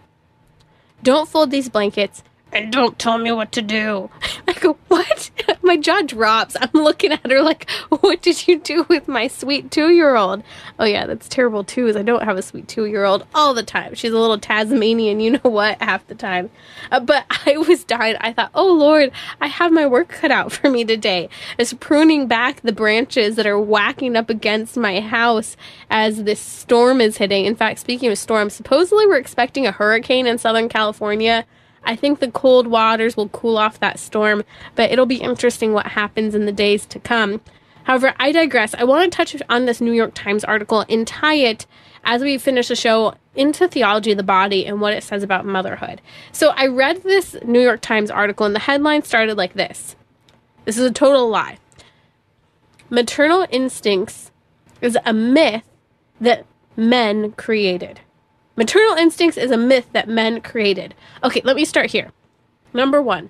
[1.01, 2.23] Don't fold these blankets.
[2.51, 4.09] And don't tell me what to do.
[4.47, 5.31] I go, What?
[5.75, 6.55] my jaw drops.
[6.59, 10.43] I'm looking at her like, What did you do with my sweet two year old?
[10.79, 13.53] Oh, yeah, that's terrible too, is I don't have a sweet two year old all
[13.53, 13.95] the time.
[13.95, 16.49] She's a little Tasmanian, you know what, half the time.
[16.91, 18.15] Uh, but I was dying.
[18.21, 21.29] I thought, Oh, Lord, I have my work cut out for me today.
[21.57, 25.57] It's pruning back the branches that are whacking up against my house
[25.89, 27.45] as this storm is hitting.
[27.45, 31.45] In fact, speaking of storms, supposedly we're expecting a hurricane in Southern California.
[31.85, 34.43] I think the cold waters will cool off that storm,
[34.75, 37.41] but it'll be interesting what happens in the days to come.
[37.83, 38.73] However, I digress.
[38.73, 41.67] I want to touch on this New York Times article and tie it
[42.03, 45.45] as we finish the show into theology of the body and what it says about
[45.45, 46.01] motherhood.
[46.31, 49.95] So I read this New York Times article and the headline started like this.
[50.65, 51.59] This is a total lie.
[52.89, 54.31] Maternal instincts
[54.81, 55.63] is a myth
[56.19, 56.45] that
[56.75, 57.99] men created.
[58.55, 60.95] Maternal instincts is a myth that men created.
[61.23, 62.11] Okay, let me start here.
[62.73, 63.29] Number one,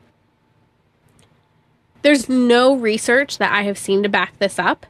[2.01, 4.85] there's no research that I have seen to back this up,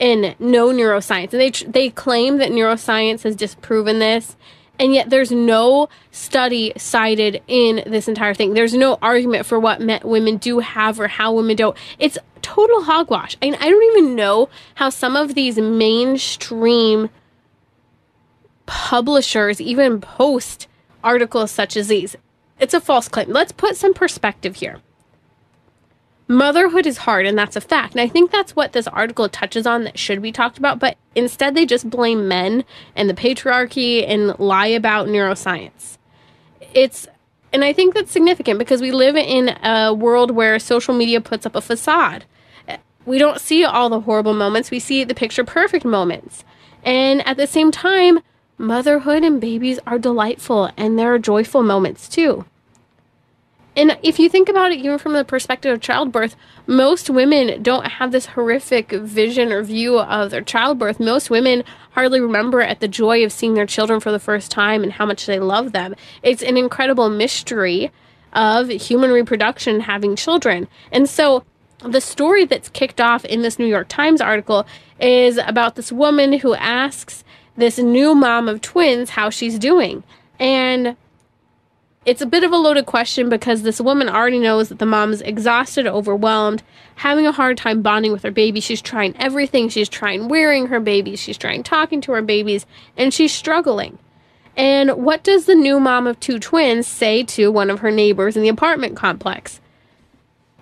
[0.00, 1.32] and no neuroscience.
[1.32, 4.36] And they they claim that neuroscience has disproven this,
[4.78, 8.54] and yet there's no study cited in this entire thing.
[8.54, 11.76] There's no argument for what men, women do have or how women don't.
[11.98, 13.36] It's total hogwash.
[13.40, 17.10] And I don't even know how some of these mainstream
[18.66, 20.68] publishers even post
[21.02, 22.16] articles such as these.
[22.58, 23.30] It's a false claim.
[23.30, 24.80] Let's put some perspective here.
[26.28, 27.92] Motherhood is hard, and that's a fact.
[27.92, 30.80] And I think that's what this article touches on that should be talked about.
[30.80, 32.64] But instead, they just blame men
[32.96, 35.98] and the patriarchy and lie about neuroscience.
[36.74, 37.06] It's,
[37.52, 41.46] and I think that's significant because we live in a world where social media puts
[41.46, 42.24] up a facade.
[43.04, 46.42] We don't see all the horrible moments, we see the picture perfect moments.
[46.82, 48.18] And at the same time,
[48.58, 52.44] motherhood and babies are delightful and there are joyful moments too.
[53.76, 56.34] And if you think about it, even from the perspective of childbirth,
[56.66, 60.98] most women don't have this horrific vision or view of their childbirth.
[60.98, 64.82] Most women hardly remember at the joy of seeing their children for the first time
[64.82, 65.94] and how much they love them.
[66.22, 67.92] It's an incredible mystery
[68.32, 70.68] of human reproduction having children.
[70.90, 71.44] And so
[71.80, 74.66] the story that's kicked off in this New York Times article
[74.98, 77.24] is about this woman who asks
[77.56, 80.02] this new mom of twins how she's doing.
[80.38, 80.96] And
[82.04, 85.22] it's a bit of a loaded question because this woman already knows that the mom's
[85.22, 86.62] exhausted, overwhelmed,
[86.96, 88.60] having a hard time bonding with her baby.
[88.60, 89.68] She's trying everything.
[89.68, 92.64] She's trying wearing her babies, she's trying talking to her babies,
[92.96, 93.98] and she's struggling.
[94.56, 98.36] And what does the new mom of two twins say to one of her neighbors
[98.36, 99.60] in the apartment complex?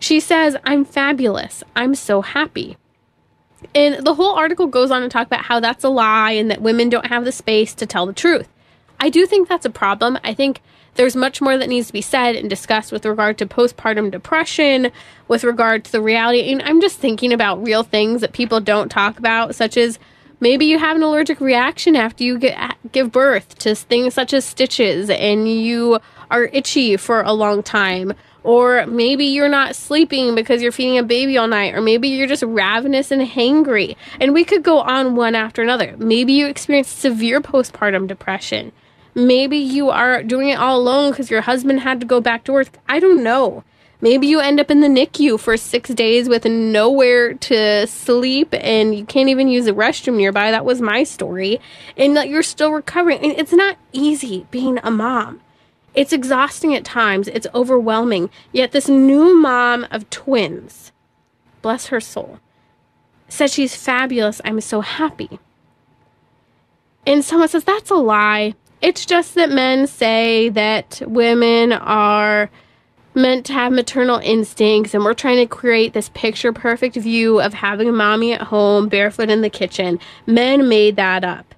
[0.01, 1.63] She says, I'm fabulous.
[1.77, 2.77] I'm so happy.
[3.75, 6.63] And the whole article goes on to talk about how that's a lie and that
[6.63, 8.49] women don't have the space to tell the truth.
[9.01, 10.19] I do think that's a problem.
[10.25, 10.61] I think
[10.95, 14.93] there's much more that needs to be said and discussed with regard to postpartum depression,
[15.29, 16.53] with regard to the reality.
[16.53, 19.99] And I'm just thinking about real things that people don't talk about, such as
[20.41, 24.45] maybe you have an allergic reaction after you get, give birth to things such as
[24.45, 25.99] stitches and you
[26.31, 28.13] are itchy for a long time.
[28.45, 31.75] Or maybe you're not sleeping because you're feeding a baby all night.
[31.75, 33.97] Or maybe you're just ravenous and hangry.
[34.21, 35.97] And we could go on one after another.
[35.97, 38.71] Maybe you experience severe postpartum depression.
[39.15, 42.53] Maybe you are doing it all alone because your husband had to go back to
[42.53, 42.69] work.
[42.87, 43.65] I don't know.
[44.01, 48.95] Maybe you end up in the NICU for six days with nowhere to sleep and
[48.95, 50.51] you can't even use a restroom nearby.
[50.51, 51.61] That was my story.
[51.97, 53.21] And that you're still recovering.
[53.21, 55.41] And it's not easy being a mom.
[55.95, 58.31] It's exhausting at times, it's overwhelming.
[58.53, 60.93] Yet, this new mom of twins,
[61.63, 62.41] bless her soul,
[63.29, 64.41] says she's fabulous.
[64.45, 65.39] I'm so happy.
[67.07, 68.55] And someone says, That's a lie.
[68.81, 72.51] It's just that men say that women are
[73.15, 77.55] meant to have maternal instincts, and we're trying to create this picture perfect view of
[77.55, 79.99] having a mommy at home, barefoot in the kitchen.
[80.27, 81.55] Men made that up.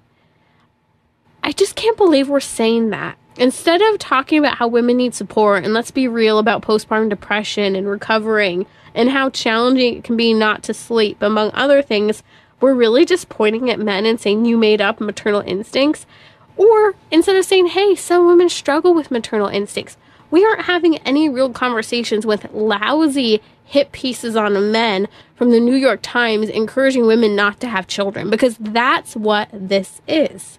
[1.43, 3.17] I just can't believe we're saying that.
[3.37, 7.75] Instead of talking about how women need support, and let's be real about postpartum depression
[7.75, 12.23] and recovering and how challenging it can be not to sleep, among other things,
[12.59, 16.07] we're really just pointing at men and saying you made up maternal instincts.
[16.55, 19.97] Or instead of saying, hey, some women struggle with maternal instincts,
[20.31, 25.75] we aren't having any real conversations with lousy hit pieces on men from the New
[25.75, 30.57] York Times encouraging women not to have children because that's what this is.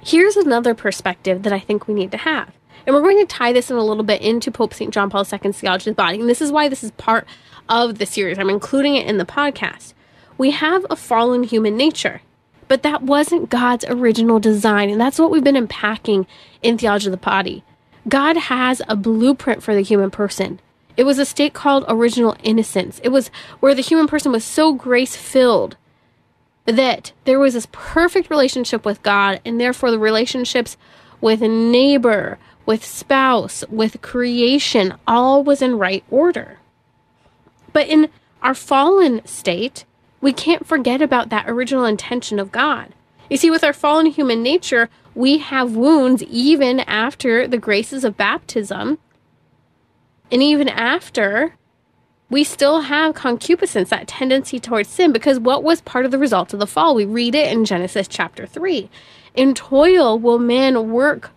[0.00, 2.52] Here's another perspective that I think we need to have.
[2.86, 4.94] And we're going to tie this in a little bit into Pope St.
[4.94, 6.20] John Paul II's theology of the body.
[6.20, 7.26] And this is why this is part
[7.68, 8.38] of the series.
[8.38, 9.92] I'm including it in the podcast.
[10.38, 12.22] We have a fallen human nature.
[12.68, 14.88] But that wasn't God's original design.
[14.88, 16.26] And that's what we've been unpacking
[16.62, 17.64] in Theology of the Body.
[18.08, 20.60] God has a blueprint for the human person.
[20.96, 23.00] It was a state called original innocence.
[23.02, 23.30] It was
[23.60, 25.76] where the human person was so grace filled
[26.68, 30.76] that there was this perfect relationship with God, and therefore the relationships
[31.20, 36.58] with neighbor, with spouse, with creation, all was in right order.
[37.72, 38.10] But in
[38.42, 39.86] our fallen state,
[40.20, 42.94] we can't forget about that original intention of God.
[43.30, 48.16] You see, with our fallen human nature, we have wounds even after the graces of
[48.16, 48.98] baptism.
[50.30, 51.56] And even after,
[52.30, 56.52] we still have concupiscence, that tendency towards sin, because what was part of the result
[56.52, 56.94] of the fall?
[56.94, 58.90] We read it in Genesis chapter 3.
[59.34, 61.30] In toil will man work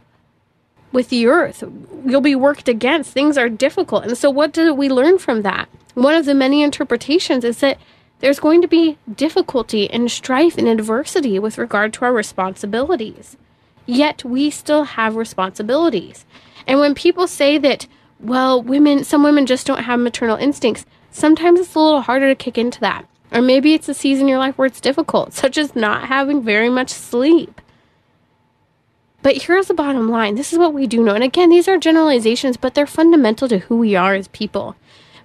[0.92, 1.64] with the earth.
[2.06, 3.12] You'll be worked against.
[3.12, 4.04] Things are difficult.
[4.04, 5.70] And so, what do we learn from that?
[5.94, 7.78] One of the many interpretations is that
[8.20, 13.38] there's going to be difficulty and strife and adversity with regard to our responsibilities.
[13.86, 16.26] Yet we still have responsibilities.
[16.68, 17.88] And when people say that,
[18.22, 22.36] well, women, some women just don't have maternal instincts, sometimes it's a little harder to
[22.36, 23.05] kick into that.
[23.32, 26.43] Or maybe it's a season in your life where it's difficult, such as not having
[26.43, 27.61] very much sleep.
[29.24, 31.13] But here's the bottom line this is what we do know.
[31.13, 34.76] And again, these are generalizations, but they're fundamental to who we are as people.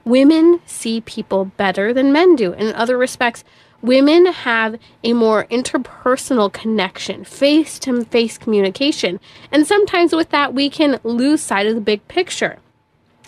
[0.04, 2.52] Women see people better than men do.
[2.52, 3.42] In other respects,
[3.82, 9.18] women have a more interpersonal connection, face to face communication.
[9.50, 12.58] And sometimes with that, we can lose sight of the big picture.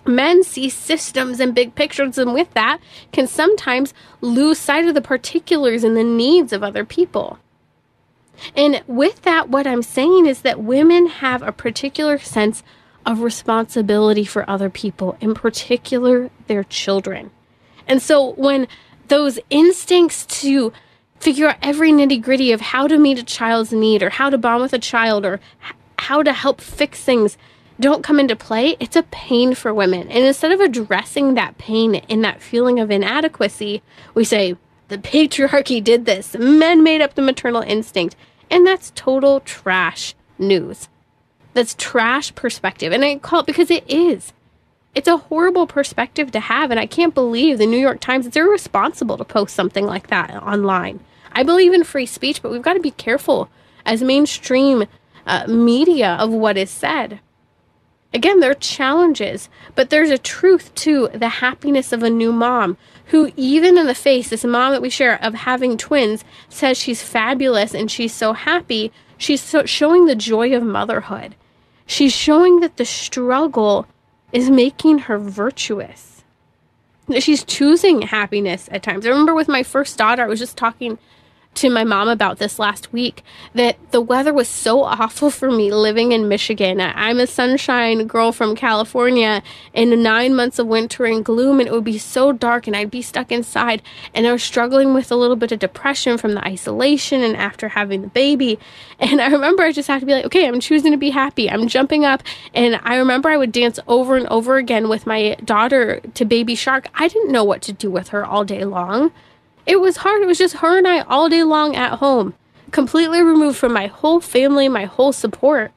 [0.09, 2.81] Men see systems and big pictures, and with that,
[3.13, 3.93] can sometimes
[4.23, 7.39] lose sight of the particulars and the needs of other people.
[8.57, 12.63] And with that, what I'm saying is that women have a particular sense
[13.05, 17.31] of responsibility for other people, in particular their children.
[17.87, 18.67] And so when
[19.09, 20.73] those instincts to
[21.21, 24.39] figure out every nitty gritty of how to meet a child's need or how to
[24.39, 25.39] bond with a child or
[25.99, 27.37] how to help fix things
[27.81, 30.09] don't come into play, it's a pain for women.
[30.09, 33.83] And instead of addressing that pain and that feeling of inadequacy,
[34.15, 34.57] we say,
[34.89, 36.35] the patriarchy did this.
[36.35, 38.17] Men made up the maternal instinct.
[38.51, 40.89] And that's total trash news.
[41.55, 42.93] That's trash perspective.
[42.93, 44.33] And I call it because it is.
[44.95, 46.71] It's a horrible perspective to have.
[46.71, 50.35] And I can't believe the New York Times, it's irresponsible to post something like that
[50.43, 51.01] online.
[51.33, 53.49] I believe in free speech, but we've got to be careful
[53.85, 54.87] as mainstream
[55.27, 57.21] uh, media of what is said.
[58.15, 62.79] Again, there are challenges, but there's a truth to the happiness of a new mom
[63.07, 67.03] who, even in the face, this mom that we share of having twins, says she's
[67.03, 68.93] fabulous and she's so happy.
[69.19, 71.35] She's so showing the joy of motherhood.
[71.87, 73.87] She's showing that the struggle
[74.33, 76.23] is making her virtuous.
[77.19, 79.07] She's choosing happiness at times.
[79.07, 80.99] I remember with my first daughter, I was just talking
[81.55, 85.73] to my mom about this last week that the weather was so awful for me
[85.73, 86.81] living in Michigan.
[86.81, 89.43] I'm a sunshine girl from California
[89.73, 92.93] in nine months of winter and gloom, and it would be so dark, and I'd
[92.93, 93.83] be stuck inside.
[94.15, 97.69] And I was struggling with a little bit of depression from the isolation and after
[97.69, 98.59] having the baby.
[99.01, 101.49] And I remember I just had to be like, okay, I'm choosing to be happy.
[101.49, 102.21] I'm jumping up.
[102.53, 106.57] And I remember I would dance over and over again with my daughter to Baby
[106.57, 106.89] Shark.
[106.95, 109.13] I didn't know what to do with her all day long.
[109.69, 110.23] It was hard.
[110.23, 112.33] It was just her and I all day long at home,
[112.71, 115.73] completely removed from my whole family, my whole support.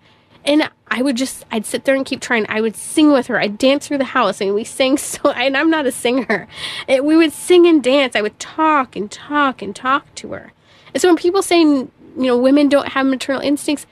[0.46, 2.46] And I would just, I'd sit there and keep trying.
[2.48, 3.38] I would sing with her.
[3.38, 6.48] I'd dance through the house and we sang so, and I'm not a singer.
[6.88, 8.16] It, we would sing and dance.
[8.16, 10.54] I would talk and talk and talk to her.
[10.94, 13.86] And so when people say, you know, women don't have maternal instincts,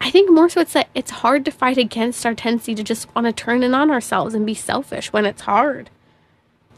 [0.00, 3.12] I think more so it's that it's hard to fight against our tendency to just
[3.16, 5.90] want to turn in on ourselves and be selfish when it's hard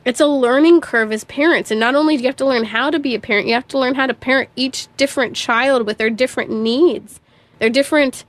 [0.04, 1.70] it's a learning curve as parents.
[1.70, 3.68] And not only do you have to learn how to be a parent, you have
[3.68, 7.20] to learn how to parent each different child with their different needs,
[7.58, 8.24] their different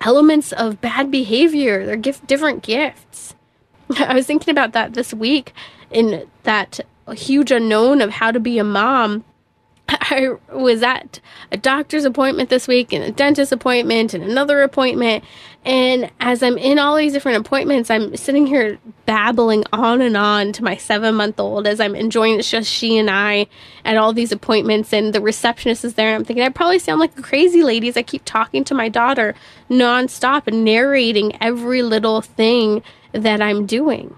[0.00, 3.34] elements of bad behavior, their gift, different gifts.
[3.98, 5.52] I was thinking about that this week
[5.90, 6.80] in that
[7.14, 9.24] huge unknown of how to be a mom.
[9.88, 15.24] I was at a doctor's appointment this week and a dentist appointment and another appointment.
[15.64, 20.52] And as I'm in all these different appointments, I'm sitting here babbling on and on
[20.54, 23.46] to my seven month old as I'm enjoying it's just she and I
[23.84, 24.92] at all these appointments.
[24.92, 26.16] And the receptionist is there.
[26.16, 28.88] I'm thinking, I probably sound like a crazy lady as I keep talking to my
[28.88, 29.36] daughter
[29.70, 32.82] nonstop and narrating every little thing
[33.12, 34.16] that I'm doing.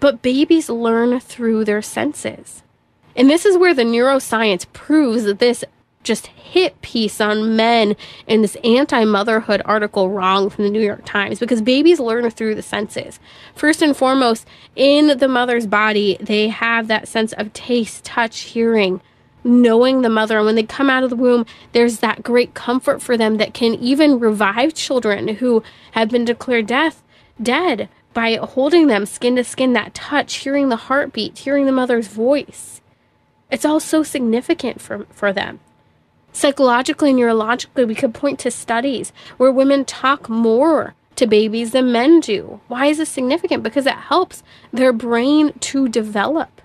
[0.00, 2.62] But babies learn through their senses.
[3.16, 5.64] And this is where the neuroscience proves that this
[6.06, 7.96] just hit piece on men
[8.26, 12.54] in this anti motherhood article wrong from the New York Times because babies learn through
[12.54, 13.20] the senses.
[13.54, 19.02] First and foremost, in the mother's body, they have that sense of taste, touch, hearing,
[19.44, 20.38] knowing the mother.
[20.38, 23.52] And when they come out of the womb, there's that great comfort for them that
[23.52, 27.02] can even revive children who have been declared death,
[27.42, 32.08] dead by holding them skin to skin, that touch, hearing the heartbeat, hearing the mother's
[32.08, 32.80] voice.
[33.50, 35.60] It's all so significant for, for them.
[36.36, 41.90] Psychologically and neurologically, we could point to studies where women talk more to babies than
[41.90, 42.60] men do.
[42.68, 43.62] Why is this significant?
[43.62, 46.60] Because it helps their brain to develop.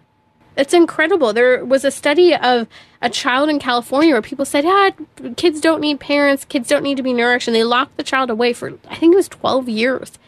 [0.58, 1.32] It's incredible.
[1.32, 2.68] There was a study of
[3.02, 4.90] a child in California where people said, yeah,
[5.38, 7.48] kids don't need parents, kids don't need to be nourished.
[7.48, 10.20] And they locked the child away for, I think it was 12 years.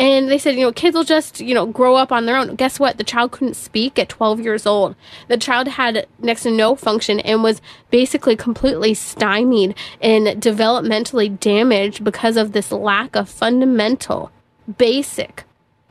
[0.00, 2.54] And they said, you know, kids will just, you know, grow up on their own.
[2.54, 2.96] Guess what?
[2.96, 4.96] The child couldn't speak at 12 years old.
[5.28, 12.02] The child had next to no function and was basically completely stymied and developmentally damaged
[12.02, 14.30] because of this lack of fundamental,
[14.78, 15.44] basic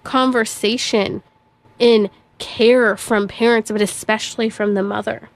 [0.04, 1.22] conversation
[1.78, 5.30] in care from parents, but especially from the mother.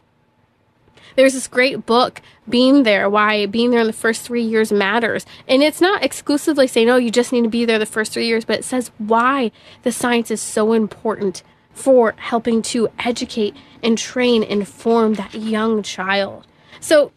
[1.16, 5.26] There's this great book, Being There, why being there in the first three years matters.
[5.48, 8.28] And it's not exclusively saying, oh, you just need to be there the first three
[8.28, 9.52] years, but it says why
[9.84, 11.44] the science is so important
[11.74, 16.46] for helping to educate and train and form that young child.
[16.80, 17.12] So,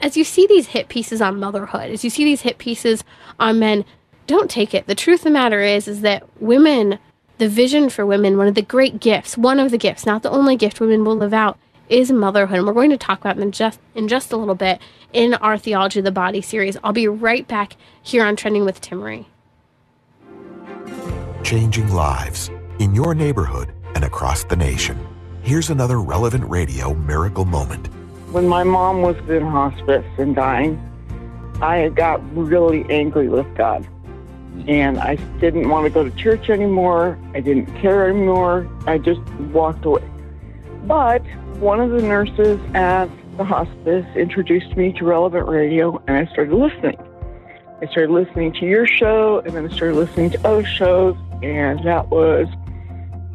[0.00, 3.04] as you see these hit pieces on motherhood, as you see these hit pieces
[3.38, 3.84] on men,
[4.26, 4.86] don't take it.
[4.86, 6.98] The truth of the matter is is that women,
[7.38, 10.30] the vision for women, one of the great gifts, one of the gifts, not the
[10.30, 12.58] only gift women will live out, is motherhood.
[12.58, 14.80] And we're going to talk about them just in just a little bit
[15.12, 16.76] in our Theology of the Body series.
[16.82, 19.26] I'll be right back here on Trending with Timmerie.
[21.42, 24.98] Changing lives in your neighborhood and across the nation.
[25.42, 27.88] Here's another relevant radio miracle moment.
[28.30, 30.80] When my mom was in hospice and dying,
[31.60, 33.86] I got really angry with God.
[34.66, 37.18] And I didn't want to go to church anymore.
[37.34, 38.68] I didn't care anymore.
[38.86, 39.20] I just
[39.52, 40.02] walked away.
[40.84, 41.22] But
[41.62, 46.52] one of the nurses at the hospice introduced me to Relevant Radio, and I started
[46.52, 46.96] listening.
[47.80, 51.78] I started listening to your show, and then I started listening to other shows, and
[51.84, 52.48] that was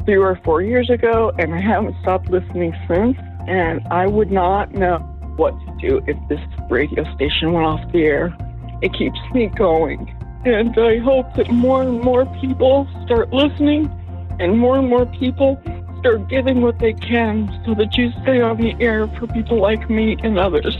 [0.04, 3.18] three or four years ago, and I haven't stopped listening since.
[3.48, 4.98] And I would not know
[5.38, 8.36] what to do if this radio station went off the air.
[8.82, 10.14] It keeps me going.
[10.46, 13.90] And I hope that more and more people start listening
[14.38, 15.62] and more and more people
[16.00, 19.90] start giving what they can so that you stay on the air for people like
[19.90, 20.78] me and others.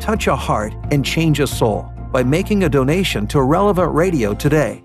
[0.00, 4.82] Touch a heart and change a soul by making a donation to Relevant Radio today.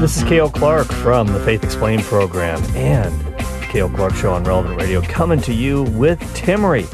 [0.00, 4.44] This is Cale Clark from the Faith Explained program and the Cale Clark Show on
[4.44, 6.86] Relevant Radio coming to you with Timmerie.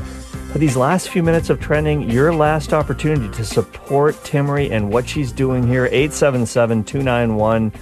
[0.52, 5.08] For these last few minutes of trending, your last opportunity to support Timmerie and what
[5.08, 7.72] she's doing here, 877 291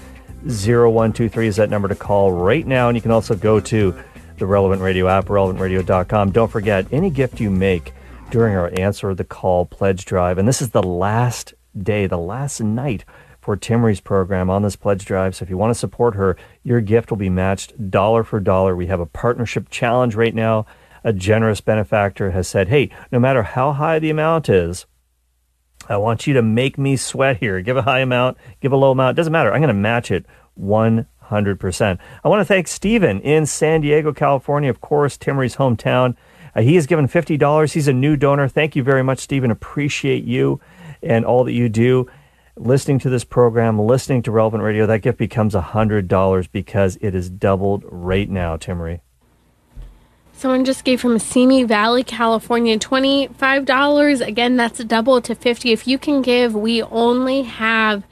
[0.42, 2.88] 0123 is that number to call right now.
[2.88, 3.94] And you can also go to
[4.38, 6.32] the Relevant Radio app, relevantradio.com.
[6.32, 7.92] Don't forget, any gift you make
[8.30, 12.60] during our Answer the Call pledge drive, and this is the last day, the last
[12.60, 13.04] night
[13.40, 15.34] for Timmerie's program on this pledge drive.
[15.34, 18.76] So if you want to support her, your gift will be matched dollar for dollar.
[18.76, 20.66] We have a partnership challenge right now.
[21.02, 24.86] A generous benefactor has said, hey, no matter how high the amount is,
[25.90, 27.60] I want you to make me sweat here.
[27.60, 29.16] Give a high amount, give a low amount.
[29.16, 29.52] Doesn't matter.
[29.52, 30.24] I'm going to match it
[30.58, 31.98] 100%.
[32.24, 36.16] I want to thank Stephen in San Diego, California, of course, Timmerie's hometown.
[36.54, 37.72] Uh, he has given $50.
[37.72, 38.46] He's a new donor.
[38.48, 39.50] Thank you very much, Stephen.
[39.50, 40.60] Appreciate you
[41.02, 42.08] and all that you do.
[42.56, 47.30] Listening to this program, listening to Relevant Radio, that gift becomes $100 because it is
[47.30, 49.00] doubled right now, Timmerie.
[50.40, 54.26] Someone just gave from Simi Valley, California, $25.
[54.26, 58.04] Again, that's a double to 50 If you can give, we only have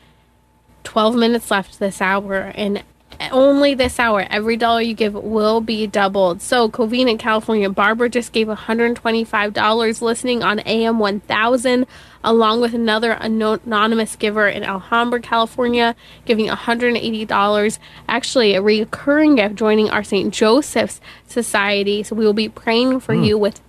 [0.85, 2.53] 12 minutes left this hour.
[2.55, 2.85] And
[3.33, 6.41] only this hour, every dollar you give will be doubled.
[6.41, 11.87] So, Covina, California, Barbara just gave $125 listening on AM 1000,
[12.23, 15.97] along with another anonymous giver in Alhambra, California,
[16.27, 17.79] giving $180.
[18.09, 20.33] Actually, a recurring gift joining our St.
[20.33, 22.03] Joseph's Society.
[22.03, 23.27] So, we will be praying for mm.
[23.27, 23.61] you with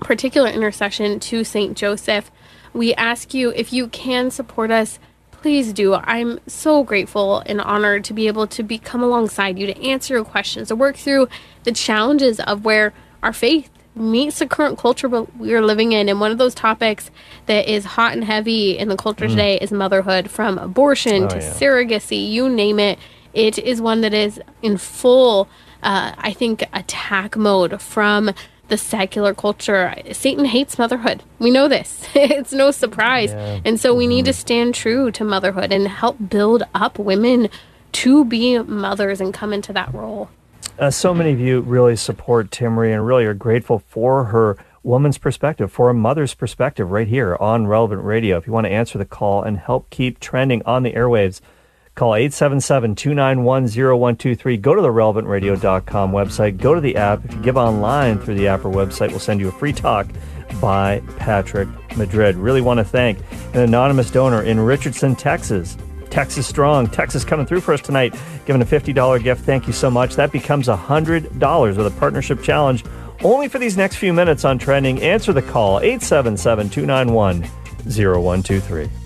[0.00, 1.76] particular intercession to St.
[1.76, 2.30] Joseph.
[2.72, 4.98] We ask you if you can support us
[5.44, 5.92] please do.
[5.92, 10.14] I'm so grateful and honored to be able to be come alongside you to answer
[10.14, 11.28] your questions, to work through
[11.64, 16.08] the challenges of where our faith meets the current culture we're living in.
[16.08, 17.10] And one of those topics
[17.44, 19.32] that is hot and heavy in the culture mm.
[19.32, 21.52] today is motherhood, from abortion oh, to yeah.
[21.52, 22.98] surrogacy, you name it.
[23.34, 25.46] It is one that is in full,
[25.82, 28.30] uh, I think, attack mode from
[28.74, 29.94] the secular culture.
[30.10, 31.22] Satan hates motherhood.
[31.38, 32.04] We know this.
[32.14, 33.30] it's no surprise.
[33.30, 33.60] Yeah.
[33.64, 34.10] And so we mm-hmm.
[34.10, 37.48] need to stand true to motherhood and help build up women
[37.92, 40.28] to be mothers and come into that role.
[40.76, 45.18] Uh, so many of you really support Timmerie and really are grateful for her woman's
[45.18, 48.36] perspective, for a mother's perspective right here on Relevant Radio.
[48.38, 51.40] If you want to answer the call and help keep trending on the airwaves,
[51.94, 54.56] Call 877 291 0123.
[54.56, 56.58] Go to the relevantradio.com website.
[56.58, 57.24] Go to the app.
[57.24, 60.08] If you give online through the app or website, we'll send you a free talk
[60.60, 62.34] by Patrick Madrid.
[62.34, 63.18] Really want to thank
[63.54, 65.76] an anonymous donor in Richardson, Texas.
[66.10, 66.88] Texas Strong.
[66.88, 68.14] Texas coming through for us tonight,
[68.44, 69.44] giving a $50 gift.
[69.44, 70.16] Thank you so much.
[70.16, 72.84] That becomes $100 with a partnership challenge
[73.22, 75.00] only for these next few minutes on trending.
[75.00, 77.42] Answer the call 877 291
[77.84, 79.03] 0123.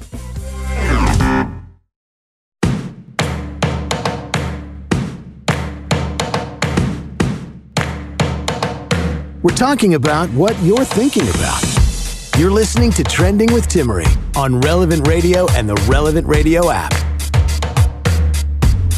[9.48, 11.64] We're talking about what you're thinking about.
[12.36, 16.92] You're listening to Trending with Timmerie on Relevant Radio and the Relevant Radio app.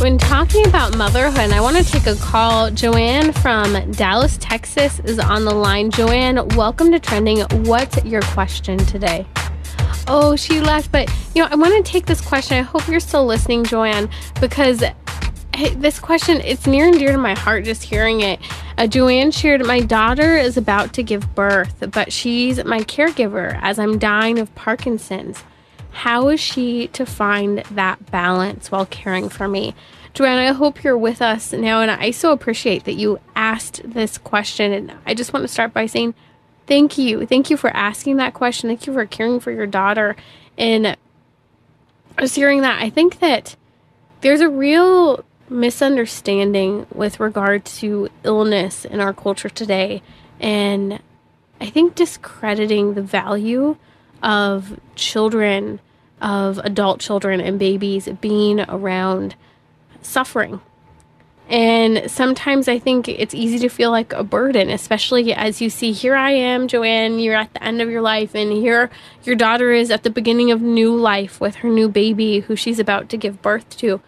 [0.00, 2.68] When talking about motherhood, I want to take a call.
[2.72, 5.92] Joanne from Dallas, Texas is on the line.
[5.92, 7.42] Joanne, welcome to Trending.
[7.64, 9.28] What's your question today?
[10.08, 12.58] Oh, she left, but you know, I want to take this question.
[12.58, 14.82] I hope you're still listening, Joanne, because
[15.68, 18.40] this question it's near and dear to my heart just hearing it.
[18.78, 23.78] Uh, Joanne shared, My daughter is about to give birth, but she's my caregiver as
[23.78, 25.44] I'm dying of Parkinson's.
[25.90, 29.74] How is she to find that balance while caring for me?
[30.14, 34.18] Joanne, I hope you're with us now, and I so appreciate that you asked this
[34.18, 34.72] question.
[34.72, 36.14] And I just want to start by saying
[36.66, 37.26] thank you.
[37.26, 38.70] Thank you for asking that question.
[38.70, 40.16] Thank you for caring for your daughter.
[40.56, 40.96] And
[42.18, 43.56] just hearing that, I think that
[44.20, 50.02] there's a real misunderstanding with regard to illness in our culture today.
[50.38, 51.00] And
[51.60, 53.76] I think discrediting the value
[54.22, 55.80] of children,
[56.20, 59.34] of adult children and babies being around
[60.02, 60.60] suffering.
[61.48, 65.90] And sometimes I think it's easy to feel like a burden, especially as you see,
[65.90, 68.88] here I am, Joanne, you're at the end of your life, and here
[69.24, 72.78] your daughter is at the beginning of new life with her new baby who she's
[72.78, 74.00] about to give birth to.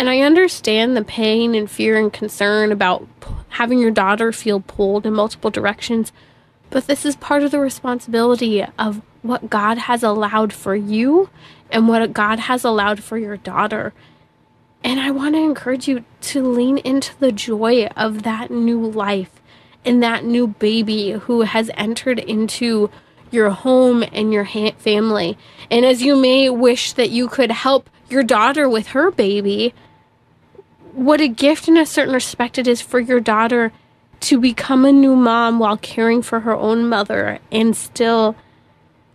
[0.00, 3.06] And I understand the pain and fear and concern about
[3.50, 6.10] having your daughter feel pulled in multiple directions,
[6.70, 11.28] but this is part of the responsibility of what God has allowed for you
[11.70, 13.92] and what God has allowed for your daughter.
[14.82, 19.42] And I want to encourage you to lean into the joy of that new life
[19.84, 22.88] and that new baby who has entered into
[23.30, 25.36] your home and your ha- family.
[25.70, 29.74] And as you may wish that you could help your daughter with her baby,
[30.94, 33.72] what a gift in a certain respect it is for your daughter
[34.20, 38.36] to become a new mom while caring for her own mother and still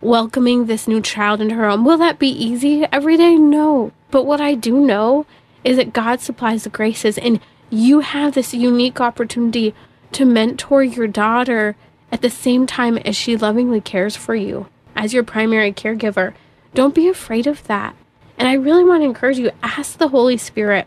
[0.00, 1.84] welcoming this new child into her home.
[1.84, 3.36] Will that be easy every day?
[3.36, 3.92] No.
[4.10, 5.26] But what I do know
[5.64, 9.74] is that God supplies the graces, and you have this unique opportunity
[10.12, 11.76] to mentor your daughter
[12.12, 16.34] at the same time as she lovingly cares for you as your primary caregiver.
[16.74, 17.96] Don't be afraid of that.
[18.38, 20.86] And I really want to encourage you ask the Holy Spirit,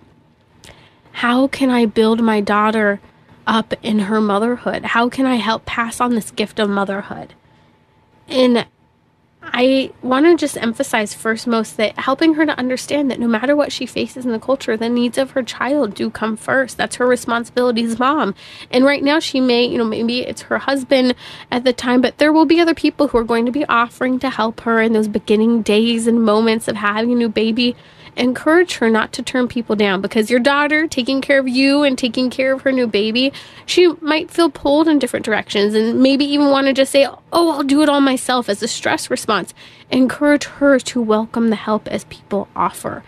[1.19, 3.01] how can I build my daughter
[3.45, 4.85] up in her motherhood?
[4.85, 7.33] How can I help pass on this gift of motherhood?
[8.29, 8.65] And
[9.43, 13.53] I want to just emphasize first most that helping her to understand that no matter
[13.53, 16.77] what she faces in the culture, the needs of her child do come first.
[16.77, 18.33] That's her responsibility as mom.
[18.71, 21.15] And right now, she may, you know, maybe it's her husband
[21.51, 24.19] at the time, but there will be other people who are going to be offering
[24.19, 27.75] to help her in those beginning days and moments of having a new baby
[28.15, 31.97] encourage her not to turn people down because your daughter taking care of you and
[31.97, 33.31] taking care of her new baby,
[33.65, 37.51] she might feel pulled in different directions and maybe even want to just say, Oh,
[37.51, 39.53] I'll do it all myself as a stress response.
[39.91, 43.03] Encourage her to welcome the help as people offer.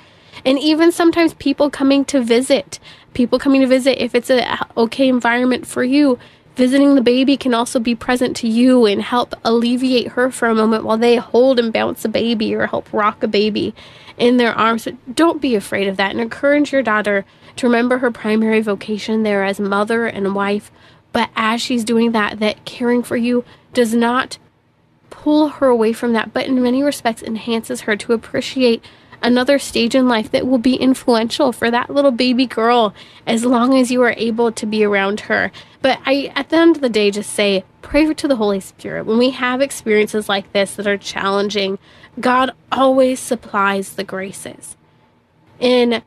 [0.46, 2.80] And even sometimes people coming to visit,
[3.14, 6.18] people coming to visit, if it's a okay environment for you,
[6.56, 10.56] visiting the baby can also be present to you and help alleviate her for a
[10.56, 13.74] moment while they hold and bounce a baby or help rock a baby
[14.18, 14.86] in their arms.
[14.86, 17.26] But don't be afraid of that and encourage your daughter
[17.56, 20.72] to remember her primary vocation there as mother and wife.
[21.14, 23.44] But as she's doing that, that caring for you
[23.74, 24.38] does not
[25.10, 28.84] pull her away from that, but in many respects enhances her to appreciate
[29.22, 32.94] another stage in life that will be influential for that little baby girl
[33.26, 35.52] as long as you are able to be around her.
[35.82, 39.06] But I, at the end of the day, just say, pray to the Holy Spirit.
[39.06, 41.80] When we have experiences like this that are challenging,
[42.20, 44.76] God always supplies the graces.
[45.60, 46.04] And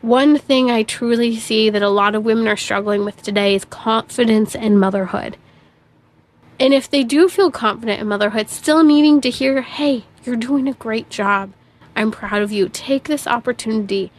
[0.00, 3.64] one thing I truly see that a lot of women are struggling with today is
[3.64, 5.36] confidence in motherhood.
[6.60, 10.68] And if they do feel confident in motherhood, still needing to hear, hey, you're doing
[10.68, 11.52] a great job.
[11.98, 12.68] I'm proud of you.
[12.68, 14.12] Take this opportunity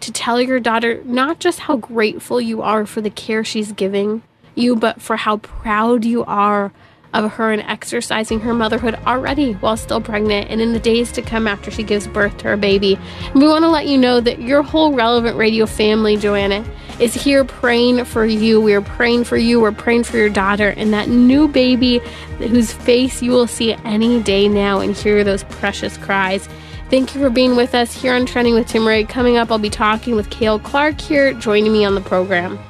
[0.00, 4.22] to tell your daughter not just how grateful you are for the care she's giving
[4.54, 6.72] you, but for how proud you are
[7.12, 11.22] of her and exercising her motherhood already while still pregnant and in the days to
[11.22, 12.98] come after she gives birth to her baby.
[13.26, 16.64] And we want to let you know that your whole relevant radio family, Joanna,
[16.98, 18.62] is here praying for you.
[18.62, 19.60] We are praying for you.
[19.60, 21.98] We're praying for your daughter and that new baby
[22.38, 26.48] whose face you will see any day now and hear those precious cries.
[26.88, 29.08] Thank you for being with us here on Trending with Timmerie.
[29.08, 32.60] Coming up, I'll be talking with Cale Clark here, joining me on the program.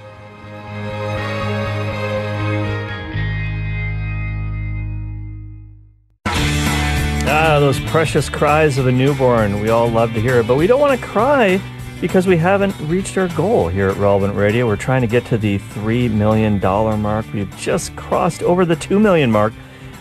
[7.29, 9.61] Ah, those precious cries of a newborn.
[9.61, 11.61] We all love to hear it, but we don't want to cry
[12.01, 14.67] because we haven't reached our goal here at Relevant Radio.
[14.67, 17.27] We're trying to get to the $3 million mark.
[17.35, 19.53] We've just crossed over the 2 million mark.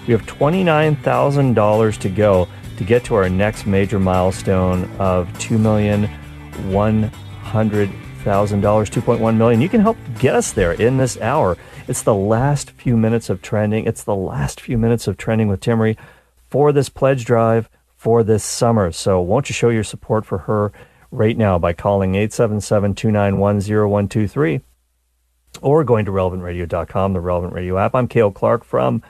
[0.08, 2.48] We have $29,000 to go
[2.78, 7.92] to get to our next major milestone of $2,100,000.
[8.26, 9.62] $200,000, 2.1 million.
[9.62, 11.56] You can help get us there in this hour.
[11.88, 13.86] It's the last few minutes of trending.
[13.86, 15.96] It's the last few minutes of trending with Timmerie
[16.48, 18.92] for this pledge drive for this summer.
[18.92, 20.72] So won't you show your support for her
[21.12, 24.62] right now by calling 877-291-0123
[25.62, 27.94] or going to relevantradio.com, the Relevant Radio app.
[27.94, 29.04] I'm Cale Clark from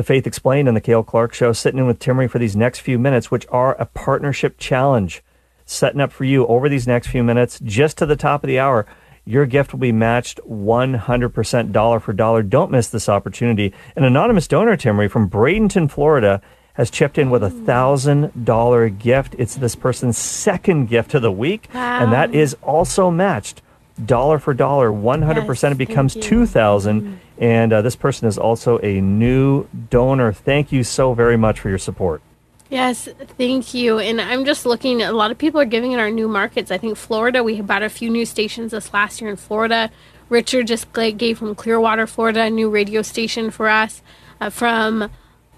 [0.00, 2.78] The Faith Explained and The Cale Clark Show, sitting in with Timmerie for these next
[2.78, 5.22] few minutes, which are a partnership challenge
[5.66, 8.58] setting up for you over these next few minutes, just to the top of the
[8.58, 8.86] hour.
[9.26, 12.42] Your gift will be matched 100% dollar for dollar.
[12.42, 13.74] Don't miss this opportunity.
[13.94, 16.40] An anonymous donor, Timmerie, from Bradenton, Florida,
[16.72, 17.66] has chipped in with a hmm.
[17.66, 19.34] thousand dollar gift.
[19.36, 22.04] It's this person's second gift of the week, Wow.
[22.04, 23.60] and that is also matched
[24.06, 24.92] dollar for dollar.
[24.92, 25.72] One hundred percent.
[25.72, 30.32] It becomes two thousand, and uh, this person is also a new donor.
[30.32, 32.22] Thank you so very much for your support.
[32.70, 33.98] Yes, thank you.
[33.98, 36.70] And I'm just looking, a lot of people are giving in our new markets.
[36.70, 39.90] I think Florida, we bought a few new stations this last year in Florida.
[40.28, 44.02] Richard just gave from Clearwater, Florida, a new radio station for us.
[44.40, 45.10] Uh, from,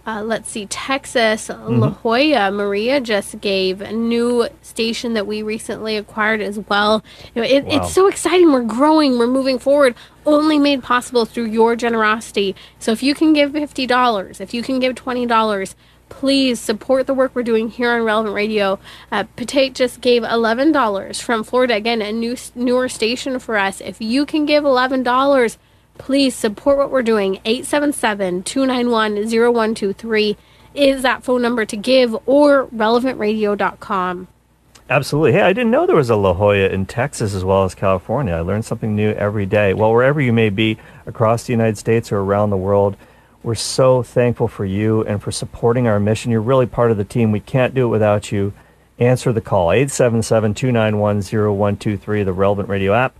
[0.07, 5.97] uh, let's see, Texas, La Jolla, Maria just gave a new station that we recently
[5.97, 7.05] acquired as well.
[7.35, 7.77] You know, it, Wow.
[7.77, 8.53] It's so exciting.
[8.53, 9.95] We're growing, we're moving forward,
[10.27, 12.57] only made possible through your generosity.
[12.81, 15.75] So if you can give $50, if you can give $20,
[16.09, 18.79] please support the work we're doing here on Relevant Radio.
[19.11, 21.75] Uh, Patate just gave eleven dollars from Florida.
[21.75, 23.81] Again, a new newer station for us.
[23.81, 25.57] If you can give eleven dollars,
[25.99, 27.39] please support what we're doing.
[27.45, 30.37] 877-291-0123
[30.75, 34.29] is that phone number to give or relevantradio.com.
[34.91, 35.33] Absolutely.
[35.33, 38.35] Hey, I didn't know there was a La Jolla in Texas as well as California.
[38.35, 39.75] I learn something new every day.
[39.75, 42.97] Well, wherever you may be across the United States or around the world,
[43.43, 46.31] we're so thankful for you and for supporting our mission.
[46.31, 47.33] You're really part of the team.
[47.33, 48.53] We can't do it without you.
[48.99, 53.17] Answer the call 877 291 0123, the Relevant Radio app,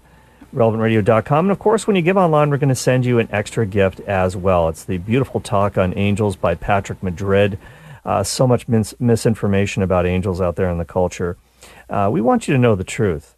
[0.55, 1.47] relevantradio.com.
[1.47, 4.01] And of course, when you give online, we're going to send you an extra gift
[4.01, 4.69] as well.
[4.69, 7.59] It's the beautiful talk on angels by Patrick Madrid.
[8.05, 11.37] Uh, so much mis- misinformation about angels out there in the culture.
[11.89, 13.37] Uh, we want you to know the truth.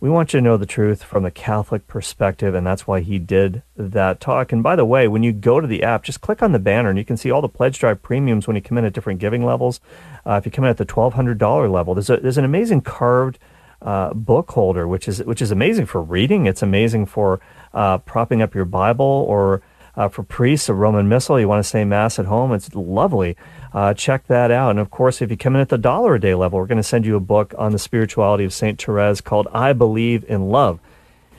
[0.00, 3.18] We want you to know the truth from the Catholic perspective, and that's why he
[3.18, 4.52] did that talk.
[4.52, 6.90] And by the way, when you go to the app, just click on the banner
[6.90, 9.18] and you can see all the Pledge Drive premiums when you come in at different
[9.18, 9.80] giving levels.
[10.26, 13.38] Uh, if you come in at the $1,200 level, there's, a, there's an amazing carved
[13.82, 16.46] uh, book holder, which is, which is amazing for reading.
[16.46, 17.40] It's amazing for
[17.72, 19.62] uh, propping up your Bible or
[19.96, 21.38] uh, for priests, a Roman Missal.
[21.38, 22.52] You want to say Mass at home.
[22.52, 23.36] It's lovely.
[23.72, 24.70] Uh, check that out.
[24.70, 26.76] And of course, if you come in at the dollar a day level, we're going
[26.76, 28.80] to send you a book on the spirituality of St.
[28.80, 30.80] Therese called I Believe in Love.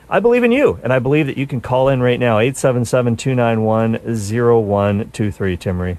[0.08, 3.16] I believe in you, and I believe that you can call in right now, 877
[3.16, 5.98] 291 0123, Timmerie.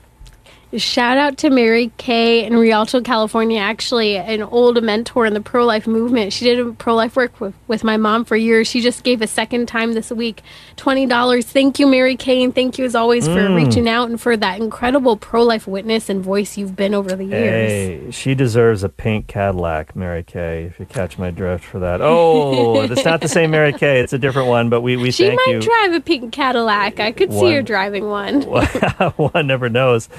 [0.76, 3.60] Shout out to Mary Kay in Rialto, California.
[3.60, 6.34] Actually, an old mentor in the pro life movement.
[6.34, 8.68] She did pro life work with, with my mom for years.
[8.68, 10.42] She just gave a second time this week
[10.76, 11.44] $20.
[11.46, 13.56] Thank you, Mary Kay, and thank you as always for Mm.
[13.56, 17.24] reaching out and for that incredible pro life witness and voice you've been over the
[17.26, 17.72] years.
[17.72, 22.02] Hey, she deserves a pink Cadillac, Mary Kay, if you catch my drift for that.
[22.02, 24.02] Oh, it's not the same Mary Kay.
[24.02, 25.62] It's a different one, but we, we she thank might you.
[25.62, 27.00] drive a pink Cadillac.
[27.00, 28.42] I could see her driving one.
[29.18, 30.10] One never knows.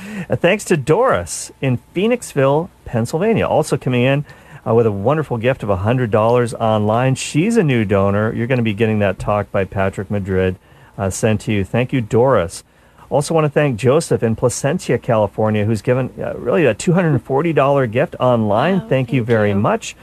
[0.40, 4.24] Thanks to Doris in Phoenixville, Pennsylvania, also coming in
[4.64, 7.16] uh, with a wonderful gift of $100 online.
[7.16, 8.32] She's a new donor.
[8.32, 10.54] You're going to be getting that talk by Patrick Madrid
[10.96, 11.64] uh, sent to you.
[11.64, 12.62] Thank you, Doris.
[13.10, 18.14] Also, want to thank Joseph in Placentia, California, who's given uh, really a $240 gift
[18.20, 18.88] online.
[18.88, 19.96] thank, you very much.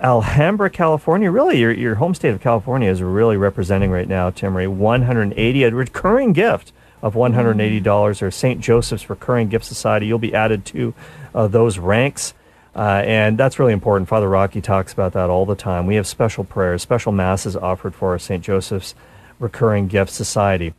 [0.00, 1.30] Alhambra, California.
[1.30, 4.66] Really, your, your home state of California is really representing right now, Timmerie.
[4.66, 8.60] 180, a recurring gift of $180 or St.
[8.60, 10.06] Joseph's Recurring Gift Society.
[10.06, 10.94] You'll be added to
[11.34, 12.34] uh, those ranks.
[12.74, 14.08] Uh, and that's really important.
[14.08, 15.86] Father Rocky talks about that all the time.
[15.86, 18.44] We have special prayers, special masses offered for our St.
[18.44, 18.94] Joseph's
[19.38, 20.74] Recurring Gift Society.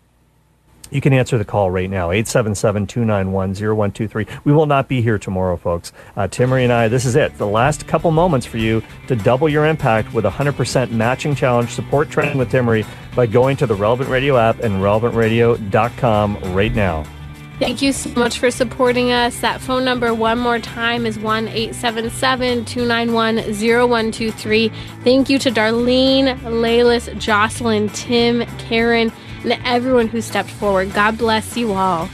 [0.92, 4.28] You can answer the call right now, 877 291 0123.
[4.44, 5.94] We will not be here tomorrow, folks.
[6.16, 7.38] Uh, and I, this is it.
[7.38, 11.70] The last couple moments for you to double your impact with a 100% matching challenge.
[11.70, 12.86] Support Trending with Timmerie
[13.16, 17.06] by going to the Relevant Radio app and relevantradio.com right now.
[17.62, 19.40] Thank you so much for supporting us.
[19.42, 24.72] That phone number, one more time, is 1 877 291 0123.
[25.04, 29.12] Thank you to Darlene, Laylis, Jocelyn, Tim, Karen,
[29.44, 30.94] and everyone who stepped forward.
[30.94, 32.10] God bless you all.